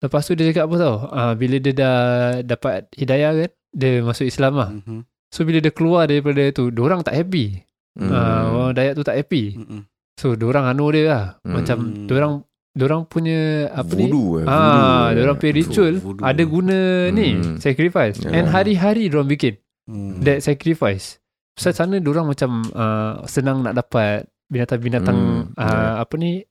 Lepas 0.00 0.24
tu 0.24 0.36
dia 0.36 0.44
cakap 0.46 0.68
apa 0.68 0.76
tau? 0.76 0.96
Ah, 1.08 1.32
Bila 1.32 1.56
dia 1.56 1.72
dah 1.72 1.96
Dapat 2.40 2.92
hidayah 2.92 3.32
kan 3.34 3.50
Dia 3.72 4.04
masuk 4.04 4.24
Islam 4.24 4.52
lah. 4.54 4.68
Mhm. 4.70 5.00
So 5.34 5.42
bila 5.42 5.58
dia 5.58 5.74
keluar 5.74 6.06
daripada 6.06 6.46
tu 6.54 6.70
Diorang 6.70 7.02
tak 7.02 7.18
happy 7.18 7.58
Hmm. 7.94 8.10
ah, 8.10 8.42
Orang 8.46 8.72
Dayak 8.72 8.94
tu 8.94 9.02
tak 9.02 9.14
happy 9.16 9.54
Mhm. 9.54 9.80
So 10.14 10.34
diorang 10.34 10.66
anu 10.66 10.90
dia 10.90 11.02
lah 11.04 11.24
Hmm. 11.42 11.54
Macam 11.58 11.76
diorang 12.06 12.34
Diorang 12.70 13.02
punya 13.04 13.38
Apa 13.68 13.94
ni 13.94 14.06
Voodoo 14.06 14.38
eh, 14.38 14.44
Ah, 14.44 14.54
voodoo, 14.54 15.14
diorang 15.14 15.34
eh. 15.34 15.40
punya 15.40 15.52
ritual 15.56 15.94
Voodoo. 15.96 16.22
Ada 16.22 16.42
guna 16.44 16.78
ni 17.10 17.28
Hmm. 17.34 17.56
Sacrifice 17.58 18.18
Ya. 18.20 18.30
And 18.32 18.46
hari-hari 18.48 19.06
diorang 19.06 19.26
bikin 19.26 19.58
Hmm. 19.84 20.22
That 20.22 20.38
sacrifice 20.40 21.18
Pasal 21.52 21.70
sana 21.72 21.94
diorang 21.98 22.26
macam 22.26 22.62
uh, 22.68 23.22
Senang 23.24 23.62
nak 23.62 23.74
dapat 23.74 24.26
Binatang-binatang 24.46 25.18
Hmm, 25.18 25.42
uh, 25.52 25.62
ya. 25.62 26.02
Apa 26.02 26.14
ni 26.14 26.42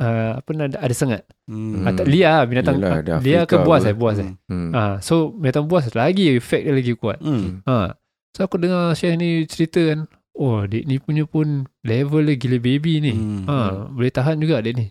uh, 0.00 0.32
apa 0.36 0.48
ada, 0.54 0.78
ada 0.80 0.94
sengat. 0.94 1.22
Hmm. 1.44 1.80
Hmm. 1.82 1.96
Lia 2.04 2.40
lah, 2.40 2.44
binatang 2.44 2.76
Yelah, 2.76 3.20
Lia 3.20 3.44
ke 3.44 3.52
Afrika 3.52 3.56
buas 3.62 3.82
eh 3.84 3.92
buas 3.92 4.16
eh. 4.16 4.28
Hmm. 4.48 4.48
Hmm. 4.48 4.70
Ah, 4.72 4.94
so 4.98 5.28
binatang 5.30 5.64
buas 5.64 5.92
lagi 5.92 6.32
efek 6.32 6.64
dia 6.64 6.72
lagi 6.72 6.92
kuat. 6.94 7.20
Hmm. 7.20 7.60
Ha. 7.64 7.99
So 8.36 8.46
aku 8.46 8.56
dengar 8.62 8.94
Syekh 8.94 9.18
ni 9.18 9.44
cerita 9.46 9.82
kan. 9.82 10.06
Oh, 10.36 10.64
dek 10.64 10.86
ni 10.88 10.96
punya 10.96 11.26
pun 11.28 11.68
level 11.84 12.24
dia 12.24 12.38
gila 12.38 12.58
baby 12.62 13.02
ni. 13.02 13.12
Hmm. 13.12 13.44
Ha, 13.44 13.90
boleh 13.92 14.08
tahan 14.08 14.40
juga 14.40 14.62
dek 14.62 14.74
ni. 14.78 14.86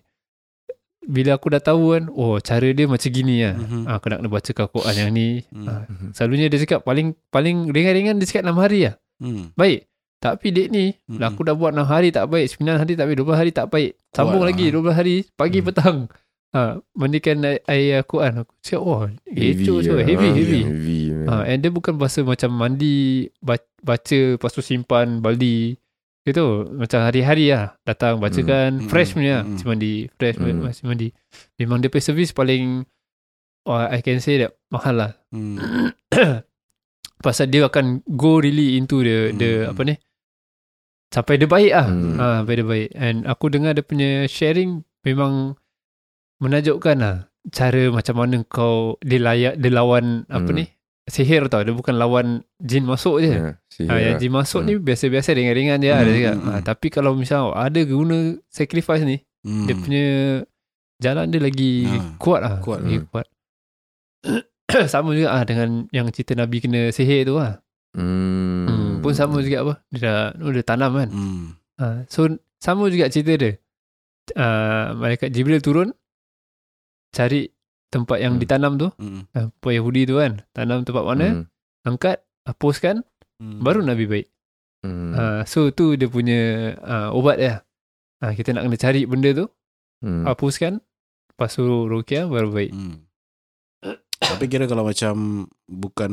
Bila 1.09 1.39
aku 1.41 1.49
dah 1.49 1.63
tahu 1.63 1.97
kan, 1.97 2.05
oh 2.13 2.37
cara 2.37 2.69
dia 2.69 2.85
macam 2.85 3.09
gini 3.09 3.41
lah. 3.41 3.57
Mhm. 3.57 3.83
Ha, 3.89 3.97
kena 3.97 4.21
kena 4.21 4.29
baca 4.29 4.51
Quran 4.51 4.95
yang 4.99 5.11
ni. 5.15 5.27
Hmm. 5.49 5.65
Ha, 5.65 5.71
selalunya 6.13 6.51
dia 6.53 6.59
cakap 6.61 6.85
paling 6.85 7.17
paling 7.33 7.73
ringan-ringan 7.73 8.21
dia 8.21 8.27
cakap 8.29 8.45
6 8.51 8.61
hari 8.61 8.79
lah. 8.91 8.95
Hmm. 9.17 9.49
Baik. 9.57 9.89
Tapi 10.19 10.47
dek 10.51 10.67
ni, 10.67 10.91
lah 11.15 11.31
aku 11.31 11.47
dah 11.47 11.55
buat 11.55 11.71
6 11.71 11.87
hari 11.87 12.11
tak 12.11 12.27
baik, 12.27 12.51
9 12.59 12.75
hari 12.75 12.93
tak 12.99 13.07
baik, 13.07 13.17
12 13.23 13.39
hari 13.39 13.51
tak 13.55 13.67
baik. 13.71 13.91
Sambung 14.11 14.43
Buat 14.43 14.51
lagi 14.51 14.65
lah. 14.67 14.73
12 14.83 14.99
hari, 14.99 15.15
pagi 15.39 15.59
Hmm. 15.63 15.67
petang. 15.71 15.97
Ha, 16.49 16.81
mandikan 16.97 17.45
air, 17.45 17.61
air 17.65 18.01
Quran. 18.01 18.41
Aku 18.41 18.53
cakap, 18.59 18.81
oh, 18.81 19.05
kecoh 19.05 19.77
lah. 19.85 20.01
heavy, 20.01 20.09
heavy, 20.09 20.25
Ah, 20.25 20.33
heavy. 20.33 20.61
heavy 20.65 20.99
man. 21.13 21.27
Ha, 21.29 21.43
and 21.45 21.59
dia 21.61 21.69
bukan 21.69 21.93
bahasa 21.93 22.25
macam 22.25 22.49
mandi, 22.49 23.29
ba- 23.37 23.69
baca, 23.79 24.19
lepas 24.33 24.49
tu 24.49 24.59
simpan 24.59 25.21
baldi. 25.21 25.77
Itu 26.25 26.41
macam 26.71 27.05
hari-hari 27.05 27.53
lah. 27.53 27.77
Datang 27.83 28.17
bacakan, 28.17 28.81
Hmm. 28.81 28.89
fresh 28.89 29.13
punya 29.13 29.41
lah. 29.41 29.43
Hmm. 29.45 29.53
Masih 29.55 29.67
mandi, 29.67 29.93
fresh 30.11 30.37
Hmm. 30.37 30.61
masih 30.61 30.83
mandi. 30.85 31.07
Memang 31.55 31.77
dia 31.79 31.89
punya 31.89 32.03
servis 32.03 32.33
paling, 32.33 32.81
oh, 33.65 33.77
I 33.77 34.01
can 34.01 34.17
say 34.17 34.37
that 34.37 34.57
mahal 34.67 34.95
lah. 34.95 35.11
Hmm. 35.29 35.93
Pasal 37.19 37.51
dia 37.51 37.61
akan 37.61 38.01
go 38.07 38.39
really 38.39 38.73
into 38.73 39.03
the, 39.03 39.35
the 39.35 39.49
Hmm. 39.67 39.71
apa 39.75 39.81
ni, 39.83 39.95
sampai 41.11 41.35
dia 41.35 41.45
baik 41.45 41.71
lah. 41.73 41.87
Hmm. 41.87 42.15
Ha, 42.15 42.25
sampai 42.41 42.53
dia 42.55 42.65
baik. 42.65 42.89
And 42.95 43.17
aku 43.27 43.45
dengar 43.51 43.75
dia 43.75 43.83
punya 43.83 44.09
sharing 44.25 44.81
memang 45.03 45.58
menajubkan 46.39 46.97
lah. 46.97 47.15
Cara 47.49 47.87
macam 47.89 48.15
mana 48.15 48.43
kau, 48.43 48.99
dia 48.99 49.17
layak, 49.17 49.55
dia 49.55 49.71
lawan 49.71 50.27
apa 50.27 50.43
Hmm. 50.45 50.57
ni, 50.59 50.65
sihir 51.05 51.47
tau. 51.47 51.63
Dia 51.63 51.71
bukan 51.71 51.95
lawan 51.95 52.27
jin 52.57 52.83
masuk 52.83 53.19
je. 53.19 53.31
Ya, 53.31 53.55
sihir 53.67 53.89
Ha, 53.89 53.95
yang 53.97 54.13
lah. 54.13 54.19
jin 54.19 54.33
masuk 54.33 54.61
ni 54.61 54.73
biasa-biasa 54.75 55.29
ringan-ringan 55.31 55.79
je 55.79 55.87
lah. 55.87 55.99
Dia 55.99 56.05
Hmm, 56.05 56.17
cakap. 56.17 56.35
hmm, 56.35 56.45
Ha, 56.45 56.51
hmm. 56.53 56.65
tapi 56.65 56.87
kalau 56.89 57.11
misal 57.13 57.51
ada 57.51 57.79
guna 57.81 58.17
sacrifice 58.47 59.03
ni, 59.03 59.23
Hmm. 59.39 59.65
dia 59.65 59.75
punya 59.75 60.05
jalan 60.99 61.25
dia 61.27 61.39
lagi 61.39 61.71
Ha, 61.85 62.15
kuat 62.17 62.39
lah. 62.39 62.53
kuat. 62.59 62.79
Lagi 62.81 62.97
Hmm. 62.97 63.07
kuat. 63.07 63.25
sama 64.91 65.09
juga 65.11 65.31
ah 65.31 65.43
dengan 65.43 65.87
yang 65.89 66.07
cerita 66.09 66.35
Nabi 66.35 66.59
kena 66.59 66.89
sihir 66.89 67.25
tu 67.25 67.35
lah. 67.35 67.57
Hmm. 67.95 68.67
Hmm. 68.67 68.93
Pun 68.99 69.13
sama 69.13 69.39
juga 69.39 69.63
apa. 69.63 69.73
Dia 69.89 69.99
dah, 69.99 70.17
oh, 70.39 70.51
dia 70.51 70.61
tanam 70.61 70.91
kan. 70.93 71.09
Hmm. 71.09 71.45
Ha, 71.79 71.85
so 72.05 72.27
sama 72.59 72.85
juga 72.87 73.07
cerita 73.07 73.33
dia. 73.33 73.55
Uh, 74.29 74.93
malaikat 74.93 75.31
Jibril 75.31 75.57
turun 75.57 75.89
cari 77.09 77.49
tempat 77.87 78.17
yang 78.17 78.35
Hmm. 78.35 78.41
ditanam 78.41 78.73
tu, 78.75 78.87
Hmm. 78.95 79.25
uh, 79.31 79.49
Puan 79.55 79.73
Yahudi 79.73 80.05
tu 80.05 80.15
kan. 80.15 80.45
Tanam 80.49 80.81
tempat 80.81 81.03
mana, 81.03 81.27
Hmm. 81.31 81.43
angkat, 81.83 82.17
hapuskan, 82.43 83.01
Hmm. 83.35 83.59
baru 83.59 83.81
Nabi 83.81 84.05
baik. 84.05 84.27
Hmm. 84.79 85.11
Uh, 85.11 85.41
so 85.43 85.69
tu 85.69 85.93
dia 85.93 86.07
punya 86.07 86.39
uh, 86.77 87.09
obat 87.11 87.37
dia. 87.37 87.55
Uh, 88.19 88.31
kita 88.31 88.51
nak 88.51 88.63
kena 88.63 88.77
cari 88.77 89.03
benda 89.03 89.33
tu, 89.33 89.45
Hmm. 89.99 90.23
hapuskan, 90.23 90.79
lepas 91.29 91.51
tu 91.51 91.65
rukiah 91.83 92.25
baru 92.25 92.49
baik. 92.49 92.71
Hmm. 92.71 93.03
Tapi 94.29 94.45
kira 94.45 94.65
kalau 94.65 94.83
macam 94.83 95.15
bukan 95.65 96.11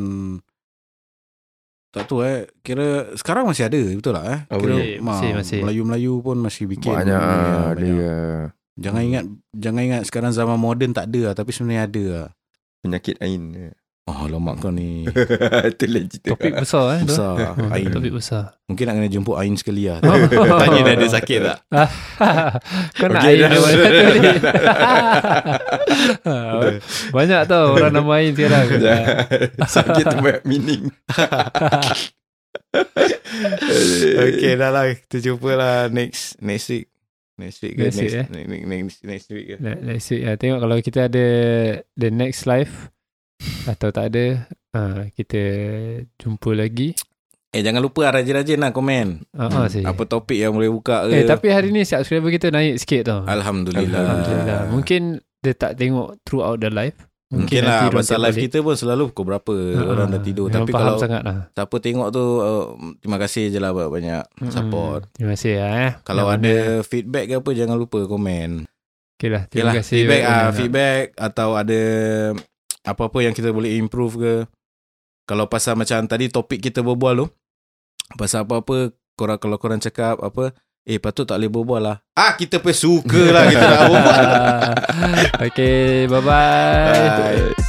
tak 1.91 2.05
tahu 2.07 2.21
eh 2.21 2.45
kira 2.61 2.87
sekarang 3.17 3.49
masih 3.49 3.65
ada 3.65 3.81
betul 3.91 4.13
tak 4.13 4.25
eh 4.27 4.41
Oh, 4.51 4.61
kira 4.61 4.75
ya. 4.77 4.85
ma- 5.01 5.17
Masih, 5.17 5.31
masih. 5.33 5.59
Melayu-Melayu 5.65 6.13
pun 6.21 6.37
masih 6.37 6.65
bikin 6.67 6.93
Banyak 6.93 7.09
ni, 7.09 7.17
ada 7.17 7.73
banyak. 7.73 7.97
ah, 8.05 8.43
jangan 8.77 9.03
ingat 9.03 9.25
jangan 9.51 9.83
ingat 9.83 10.03
sekarang 10.05 10.31
zaman 10.31 10.55
moden 10.55 10.91
tak 10.91 11.09
ada 11.09 11.21
lah, 11.23 11.35
tapi 11.35 11.51
sebenarnya 11.51 11.83
ada 11.85 12.05
lah. 12.07 12.27
penyakit 12.79 13.17
ain. 13.19 13.73
oh 14.07 14.31
lama 14.31 14.55
kau 14.55 14.71
ni 14.71 15.03
Itu 15.73 15.85
legit. 15.87 16.23
Topik 16.23 16.55
besar 16.55 16.95
eh. 16.95 17.03
besar 17.03 17.59
Hmm, 17.59 17.75
Ain 17.75 17.91
Topik 17.91 18.15
besar. 18.15 18.55
mungkin 18.65 18.87
nak 18.87 18.95
kena 18.95 19.11
jemput 19.11 19.35
Ain 19.35 19.59
sekali 19.59 19.91
lah 19.91 19.99
Oh. 19.99 20.15
tanya 20.63 20.79
dia 20.81 20.95
ada 20.95 21.07
sakit 21.11 21.39
tak 21.43 21.59
Kau 23.03 23.07
nak 23.11 23.19
Okay, 23.19 23.43
nama 23.43 23.67
satu 23.67 24.03
ni. 24.15 24.31
Banyak 27.11 27.41
tau 27.51 27.67
orang 27.75 27.93
nama 27.93 28.11
air 28.17 28.31
sekarang. 28.31 28.67
Sakit 29.67 30.05
tu 30.07 30.17
banyak 30.21 30.43
meaning. 30.45 30.83
Okay 34.31 34.55
dah 34.55 34.71
lah 34.71 34.85
Kita 34.95 35.17
jumpa 35.21 35.51
lah 35.53 35.75
Next 35.89 36.39
Next 36.39 36.71
week 36.71 36.87
Next 37.37 37.61
week 37.61 37.77
ke 37.77 37.81
Next 37.85 38.01
Next, 38.01 38.01
week, 38.01 38.17
eh? 38.17 38.27
next, 38.33 38.49
next, 38.49 38.65
next, 38.65 38.99
next 39.05 39.27
week 39.29 39.47
ke 39.47 39.55
Let- 39.61 39.81
Let's 39.85 40.05
see. 40.09 40.25
Ya, 40.25 40.41
tengok 40.41 40.65
kalau 40.65 40.77
kita 40.81 41.01
ada 41.13 41.27
the 41.93 42.09
next 42.09 42.49
live 42.49 42.73
atau 43.69 43.93
tak 43.93 44.09
ada, 44.09 44.49
uh, 44.73 45.05
kita 45.13 45.41
jumpa 46.17 46.57
lagi. 46.57 46.97
Eh 47.53 47.65
jangan 47.65 47.81
lupa 47.81 48.09
lah 48.09 48.21
Rajin-rajin 48.21 48.61
lah 48.61 48.69
komen 48.69 49.25
Uh, 49.33 49.49
uh, 49.49 49.67
sih. 49.69 49.81
Apa 49.81 50.05
topik 50.05 50.37
yang 50.37 50.53
boleh 50.53 50.69
buka 50.69 51.09
ke 51.09 51.13
Eh 51.13 51.25
tapi 51.25 51.49
hari 51.49 51.73
ni 51.73 51.85
subscriber 51.85 52.29
kita 52.29 52.53
naik 52.53 52.77
sikit 52.77 53.03
tau. 53.09 53.21
Alhamdulillah 53.25 53.97
Alhamdulillah. 53.97 54.61
Mungkin 54.73 55.21
dia 55.41 55.55
tak 55.57 55.77
tengok 55.81 56.21
throughout 56.25 56.61
the 56.61 56.69
live. 56.69 56.97
Mungkin 57.39 57.61
lah 57.61 57.89
Pasal 57.91 58.19
live 58.19 58.33
balik. 58.33 58.45
kita 58.45 58.59
pun 58.61 58.75
selalu 58.75 59.03
Pukul 59.09 59.25
berapa 59.29 59.55
Ah, 59.73 59.85
Orang 59.87 60.09
dah 60.09 60.19
tidur 60.19 60.47
memang 60.47 60.63
Tapi 60.63 60.73
kalau 60.73 60.95
lah. 60.97 61.39
Siapa 61.49 61.77
tengok 61.79 62.09
tu 62.11 62.25
uh, 62.39 62.65
Terima 62.97 63.17
kasih 63.17 63.45
je 63.49 63.59
lah 63.59 63.71
Banyak 63.71 64.23
support 64.49 65.03
Mm, 65.03 65.13
Terima 65.13 65.31
kasih 65.33 65.53
lah 65.57 65.71
eh. 65.79 65.93
Kalau 66.01 66.25
Yang 66.25 66.35
ada 66.35 66.55
mana- 66.55 66.83
feedback 66.83 67.25
ke 67.25 67.35
apa 67.35 67.51
Jangan 67.53 67.77
lupa 67.77 67.99
komen 68.03 68.51
Okay 69.15 69.29
lah. 69.29 69.43
Okay 69.43 69.53
Terima 69.53 69.67
lah 69.67 69.75
kasih. 69.77 69.97
Feedback 69.99 70.23
ah. 70.25 70.49
Feedback 70.51 71.05
Atau 71.15 71.49
ada 71.53 71.83
Apa-apa 72.83 73.19
yang 73.21 73.33
kita 73.33 73.51
boleh 73.51 73.75
improve 73.75 74.15
ke 74.17 74.35
Kalau 75.25 75.47
pasal 75.47 75.75
macam 75.75 76.03
Tadi 76.03 76.27
topik 76.27 76.61
kita 76.61 76.81
berbual 76.81 77.15
tu 77.19 77.27
Pasal 78.15 78.43
apa-apa 78.43 78.91
korang, 79.13 79.37
Kalau 79.37 79.57
korang 79.57 79.79
cakap 79.79 80.19
Apa 80.19 80.55
Eh 80.87 81.03
patut 81.03 81.27
tak 81.27 81.43
boleh 81.43 81.51
berbual 81.51 81.83
lah. 81.83 81.97
Ah 82.15 82.39
kita 82.39 82.63
pun 82.63 82.71
suka 82.71 83.35
lah 83.35 83.51
Kita 83.51 83.65
nak 83.67 83.81
berbual. 83.91 84.25
Okay, 85.51 86.07
bye-bye. 86.07 87.51
Bye 87.51 87.66